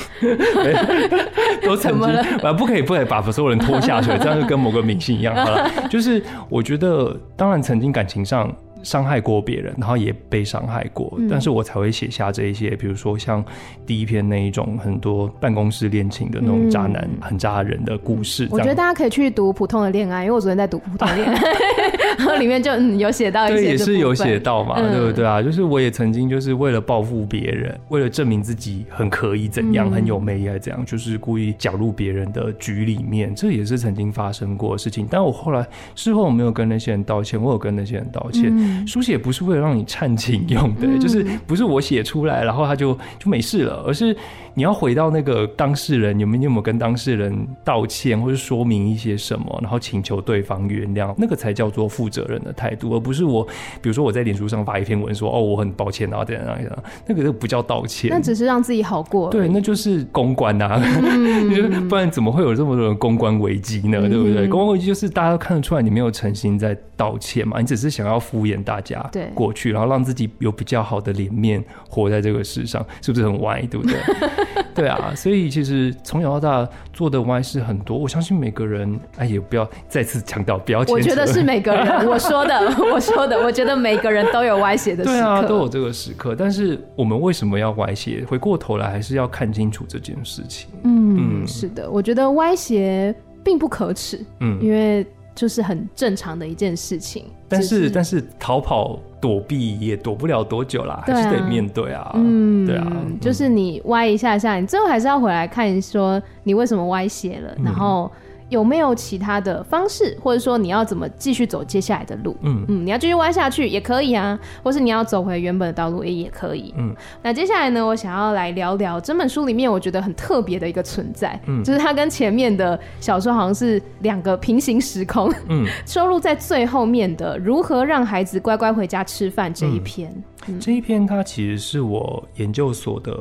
[1.64, 2.08] 都曾经，
[2.44, 5.36] 啊，不可以不可以把所有人拖下水，这样就跟某个明星一样。
[5.36, 8.56] 好了，就是我觉得，当然曾经感情上。
[8.88, 13.44] 伤害过别人，然后也被伤害过，嗯、但是我才会写下这一些，比如说像
[13.86, 18.48] 第一篇那一种很多办公室恋情的那种渣男、嗯、很渣人的故事。
[18.50, 21.42] 我觉得大家可以去读普通的恋爱，因为我昨天在读普通恋爱，
[22.18, 25.44] 然后里面就有写到一些，对，也是有写到嘛，嗯、对不对啊？
[25.44, 35.06] 就是我也曾经就是为了报复别人，为了证明自己很可以怎样，嗯、很有魅力，还怎样，就是故意搅入别人的局里面，这也是曾经发生过的事情。
[35.12, 38.77] 但我后来事后我没有跟那些人道歉，我有跟那些人道歉。
[38.78, 38.88] 嗯。
[38.88, 44.16] 书写不是为了让你忏情用的，嗯、就是不是我写出来，然后他就就没事了，而是
[44.58, 53.44] 你要回到那个当事人，你们有，你有没有跟当事人道歉，或者说明一些什么，然后请求对方原谅，那个才叫做负责任的态度，而不是我，
[53.84, 64.10] 比如说我在脸书上发一篇文说哦，我很抱歉啊，这样这样，那个就不叫道歉，那只是让自己好过，对，那就是公关呐啊，嗯、 不然怎么会有这么多人公关危机呢？
[64.10, 64.48] 对不对？
[64.48, 73.62] 嗯、公关危机就是大家都看得出来你没有诚心在道歉嘛，你只是想要敷衍大家，对，过去，然后让自己有比较好的脸面活在这个世上，是不是很歪？
[73.70, 73.96] 对不对？
[74.78, 77.98] 对啊，所以其实从小到大做的歪事很多。
[77.98, 80.80] 我相信每个人，哎，也不要再次强调，不要。
[80.88, 82.56] 我觉得是每个人， 我说的，
[82.94, 85.16] 我说的，我觉得每个人都有歪斜的时刻。
[85.16, 86.36] 对啊，都有这个时刻。
[86.36, 88.24] 但是我们为什么要歪斜？
[88.28, 90.70] 回过头来还是要看清楚这件事情。
[90.84, 93.14] 嗯，嗯是的，我觉得歪斜
[93.44, 94.24] 并不可耻。
[94.40, 95.06] 嗯，因为。
[95.38, 102.12] 就是很正常的一件事情，但是、是、但是逃跑躲避也躲不了多久啦，还是得面对啊。
[102.16, 108.12] 嗯，对啊，就是你歪一下下，你最后还是要回来看，说你为什么歪斜了，嗯、然后。
[108.50, 112.36] 有没有其他的方式，或者说你要怎么继续走接下来的路？
[112.42, 116.74] 嗯嗯，你要继续弯下去也可以啊，或是你要走回原本的道路也也可以。
[116.78, 125.34] 嗯，那接下来呢，我想要来聊聊这本书里面我觉得很特别的一个存在，嗯，就是它跟前面的小说好像是两个平行时空。
[125.50, 130.10] 嗯， 收录在最后面的《如何让孩子乖乖回家吃饭》这一篇。
[130.12, 133.16] 嗯嗯、这一篇它其实是我研究所的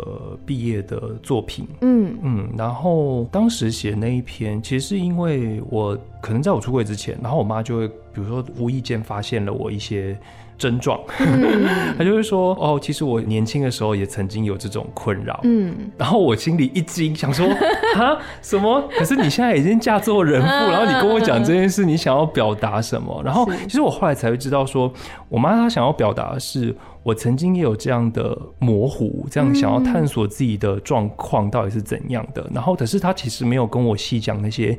[0.44, 10.18] 毕业的作品，嗯嗯，然后当时写那一篇，其实是因为我可能在我出柜之前，然后我妈就会，比如说无意间发现了我一些。
[10.58, 11.00] 症状，
[11.98, 17.46] 他就会说：“哦，其实我年轻的时候也曾经有这种困扰。”嗯，然后我心里一惊，想说
[17.96, 18.88] ：“啊，什么？
[18.98, 24.92] 可是你现在已经嫁做人妇，然后你跟我讲这件事，你想要表达什么？”然后，其实我后来才会知道说，说
[25.28, 26.74] 我妈她想要表达的是。
[27.02, 32.42] 我曾经也有这样的模糊，这样想要探索自己的状况到底是怎样的。
[32.42, 34.76] 嗯、然后，可是她其实没有跟我细讲那些。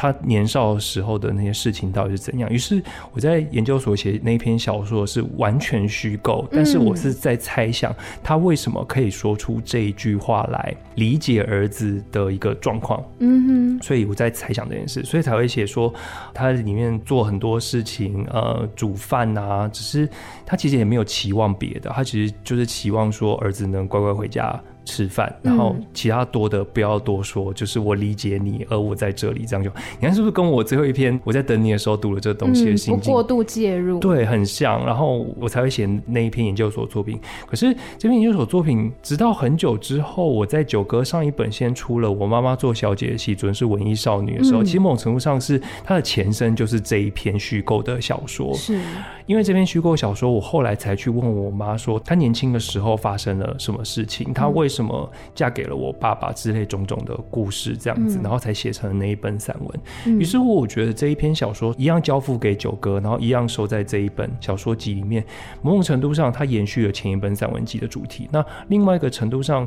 [0.00, 2.48] 他年少时候的那些事情到底是怎样？
[2.48, 2.80] 于是
[3.12, 7.92] 我在研究所写那篇小说是完全虚构，但是我是在猜想
[8.22, 13.04] 他为什么可以说出这一句话来理解儿子的一个状况。
[13.18, 15.92] 嗯哼，所以我在猜想这件事，所以才会写说
[16.32, 20.08] 他里面做很多事情，呃，煮饭啊，只是
[20.46, 24.62] 他其实也没有期望别的，他其实就是期望说儿子能乖乖回家。
[24.88, 29.70] 吃饭，然后其他多的不要多说，嗯、就是我理解你，而我在这里，这样就
[30.00, 37.20] 你看是不是跟我最后一篇我在等你的时候读了这东西的心境，嗯、不过度介入，对，很像，然后我才会写那一篇研究所作品。
[37.46, 48.54] 可是这篇研究所作品，直到很久之后，我在九歌上一本先出了，我妈妈做小姐的戏，准是文艺少女的时候，嗯、其实某种程度上是它的前身，就是这一篇虚构的小说。
[48.54, 48.78] 是。
[49.26, 60.18] 因为这篇虚构小说，我后来才去问我妈说，她年轻的时候发生了什么事情，她为什么什么嫁给了我爸爸之类种种的故事，这样子，然后才写成了那一本散文。
[60.20, 65.24] 于是乎，我觉得这一篇小说一样交付给九哥，然后一样收在这一本小说集里面。
[65.62, 68.28] 某种程度上，它延续了前一本散文集的主题。
[68.30, 69.66] 那另外一个程度上，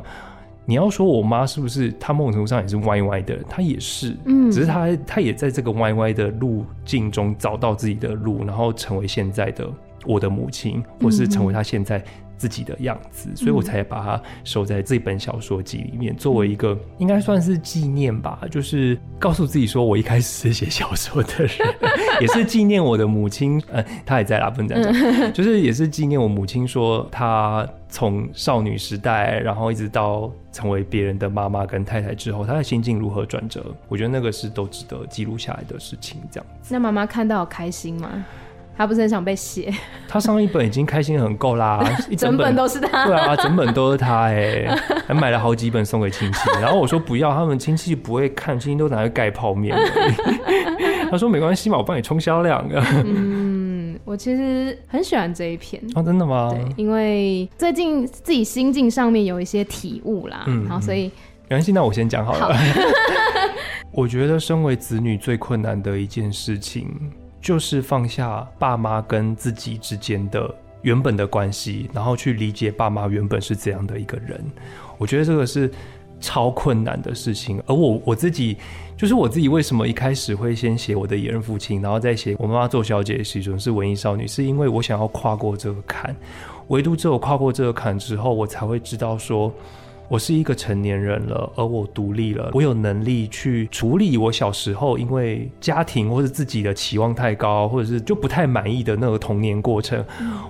[0.64, 1.92] 你要说我妈是不是？
[2.00, 9.68] 她某种程度上也是歪歪的，她也是，嗯，只是她她也在这个歪歪的路径中找到自己的路，然后成为现在的
[10.06, 12.02] 我的母亲，或是成为她现在。
[12.42, 21.50] 自己的样子，所以我才把它收在这本小说集里面，作为一个应该算是纪念吧，就是告诉自己说我一开始是写小说的人，
[22.20, 36.20] 也是纪念我的母亲，呃，她也在啦，不能这样讲， 就是也是纪念我母亲，说她从少女时代，然后一直到成为别人的妈妈跟太太之后，她的心境如何转折，我觉得那个是都值得记录下来的事情。
[36.28, 38.24] 这样子，那妈妈看到开心吗？
[38.82, 39.72] 他不是很想被写，
[40.08, 41.80] 他上一本已经开心很够啦，
[42.10, 49.76] 一整本，都是他，对啊，整本都是他哎、欸， 还买了好几本送给亲戚，然后我说不要，他们亲戚不会看，亲戚都拿来盖泡面。
[51.08, 52.68] 他说没关系嘛，我帮你冲销量。
[53.04, 56.50] 嗯，我其实很喜欢这一篇啊，真的吗？
[56.50, 61.04] 对，因为最近自己心境上面有一些体悟啦，嗯，然后所以
[61.48, 62.52] 没关系，那我先讲好了。
[62.52, 62.60] 好
[63.92, 66.88] 我觉得身为子女最困难的一件事情。
[67.42, 74.40] 就是放下爸妈跟自己之间的原本的关系，然后去理解爸妈原本是怎样的一个人。
[74.96, 75.68] 我觉得这个是
[76.20, 77.60] 超困难的事情。
[77.66, 78.56] 而我我自己，
[78.96, 86.14] 就是我自己，为什么一开始会先写我的野人父亲，然后再写我妈妈做小姐的时候是文艺少女，是因为我想要跨过这个坎。
[86.68, 89.52] 唯独只有跨过这个坎之后，我才会知道说。
[90.08, 100.04] 我是一个成年人了，而我独立了，我有能力去处理我小时候因为家庭或者自己的期望太高，或者是就不太满意的那个童年过程。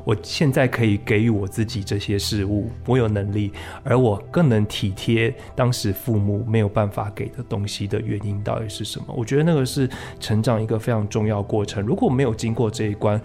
[0.05, 3.53] 我现在可以给予我自己这些事物，我有能力，
[3.85, 9.07] 而我更能体贴当时父母没有办法给的东西的原因到底是什么？
[9.17, 9.89] 我觉得那个是
[10.19, 11.85] 成长一个非常重要过程。
[11.85, 13.21] 如果没有经过这一关，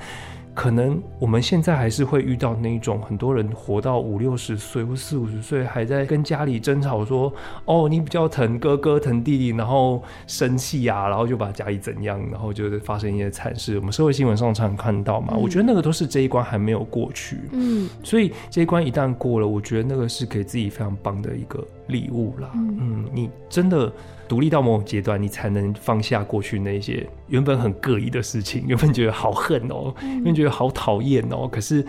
[0.57, 7.31] 可能我们现在还是会遇到那种很多人活到五六十岁或四五十岁，还在跟家里争吵说
[7.65, 15.27] ：“哦，你比较疼哥哥，疼弟弟，然后生气啊，然后就把家里怎样，然后就是发生一些惨事。”我们社会新闻上常常看到嘛。
[15.33, 17.37] 嗯、我觉得那个都是这一关还没有过去。
[17.51, 22.49] 嗯，所以这一关一旦过了，我觉得那个是给自己非常棒的一个礼物啦。
[22.55, 23.93] 嗯，嗯，你真的。
[24.27, 31.47] 独立到某种阶段，你才能放下过去那些原本很膈应的事情，原本觉得好恨哦，原本觉得好讨厌哦。
[31.47, 31.85] 可是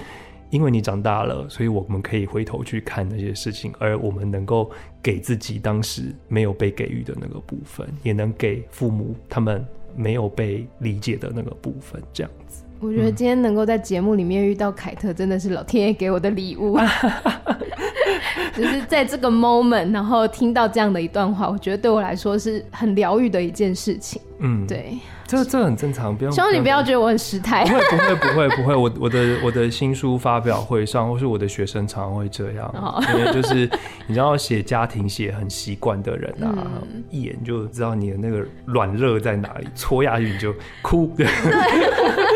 [0.51, 4.71] 因为你长大了，所以我们可以回头去看那些事情，而我们能够
[5.03, 9.67] 给自己当时没有被给予的那个部分，也能给父母他们
[9.97, 12.65] 没有被理解的那个部分，这样子。
[12.81, 16.79] 我觉得今天能够在节目里面遇到凯特，真的是老天爷给我的礼物。
[18.57, 24.21] 就是在这个 moment，然后听到这样的一段话，我觉得对我来说是很疗愈的一件事情。
[24.41, 26.33] 嗯，对，这这很正常，不用。
[26.33, 27.65] 希望你不要觉得我很失态。
[27.65, 28.75] 不会， 不会，不会，不会。
[28.75, 33.69] 我我的我的新书发表会上，或是我的学生常常会这样，哦、因为就是
[34.07, 40.53] 你知道写家庭写很习惯的人啊，嗯、一眼就知道你的那个软肋在哪里，戳下去你就
[40.83, 41.13] 哭。
[41.17, 41.27] 对。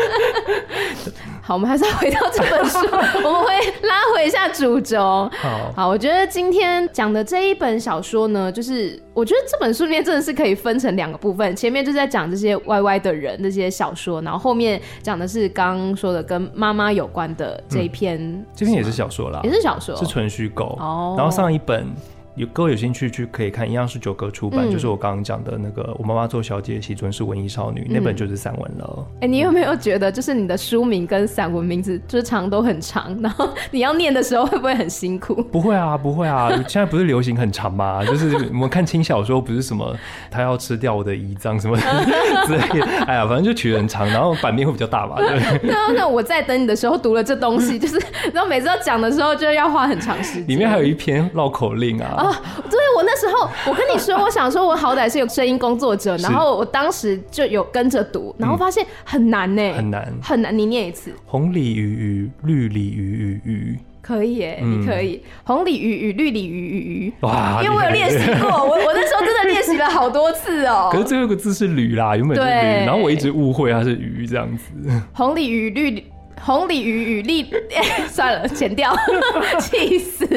[1.41, 2.77] 好，我们还是要回到这本书，
[3.23, 3.53] 我们会
[3.87, 4.99] 拉回一下主轴。
[4.99, 20.77] 好，好，我觉得今天讲的这一本小说呢，就是我觉得这本书里面真的是可以分成两个部分，前面就是在讲这些歪歪的人这些小说，然后后面讲的是刚刚说的跟妈妈有关的这一篇，嗯、这篇也是小说啦，也是小说，是纯虚构。
[20.79, 21.87] 哦，然后上一本。
[22.35, 29.07] 有各位有兴趣去可以看，一样是九歌出版，嗯、就是我刚刚讲的那个我妈妈做小姐，习尊是文艺少女，嗯、那本就是散文了。
[29.15, 35.35] 哎、欸，你有没有觉得，就是你的书名跟散文名字就是长都很长，然后你要念的时候会不会很辛苦？
[35.43, 38.03] 不会啊，不会啊，现在不是流行很长吗？
[38.07, 39.95] 就是我们看轻小说，不是什么
[40.31, 41.77] 他要吃掉我的胰脏什么
[42.47, 45.17] 之类的，哎呀，反正就取得很长，然后版面会比较大吧？
[45.19, 45.59] 对。
[45.61, 48.01] 那那我在等你的时候读了这东西，就是
[48.33, 50.47] 然后每次要讲的时候就要花很长时间。
[50.47, 52.21] 里面还有一篇绕口令啊。
[52.23, 52.35] 哦，
[52.69, 60.57] 对，我那时候我跟你说，我想说，我好歹是有声音工作者，然后我当时就有跟着读，然后发现很难呢、嗯，很难，很难。
[60.57, 63.79] 你念一次：红鲤鱼鱼，绿鲤鱼鱼鱼。
[64.01, 65.23] 可以耶，嗯、你可以。
[65.45, 67.13] 红鲤鱼与，绿鲤鱼鱼鱼。
[67.21, 70.91] 哇，因为我有练习过，我我那时候真的练习了好多次哦、喔。
[70.93, 74.73] 可是最后一个字是鲤啦，原本是鲤，然后我一直误会它是鱼这样子。
[75.13, 76.03] 红鲤鱼，绿。
[76.43, 77.45] 红鲤鱼与绿，
[78.11, 78.93] 算了，剪掉，
[79.59, 80.27] 气死。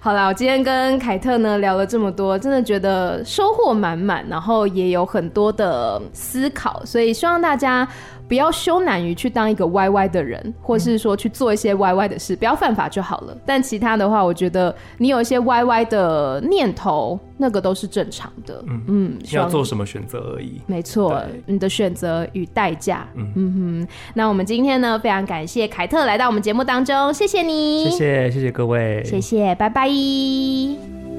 [0.00, 7.86] 好了，我今天跟凯特呢聊了这么多，真的觉得收获满满，然后也有很多的思考，所以希望大家。
[8.28, 13.36] 不要羞赧于去当一个歪歪的人，或是说去做一些歪歪的事，不要犯法就好了。
[13.46, 18.64] 但其他的话，我觉得你有一些歪歪的念头，那个都是正常的。
[18.66, 20.60] 嗯嗯，要做什么选择而已。
[20.66, 23.06] 没错，你的选择与代价。
[23.14, 23.88] 嗯嗯哼。
[24.14, 31.15] 那我们今天呢，非常感谢凯特来到我们节目当中，谢谢你，谢谢谢谢各位，谢谢，拜拜。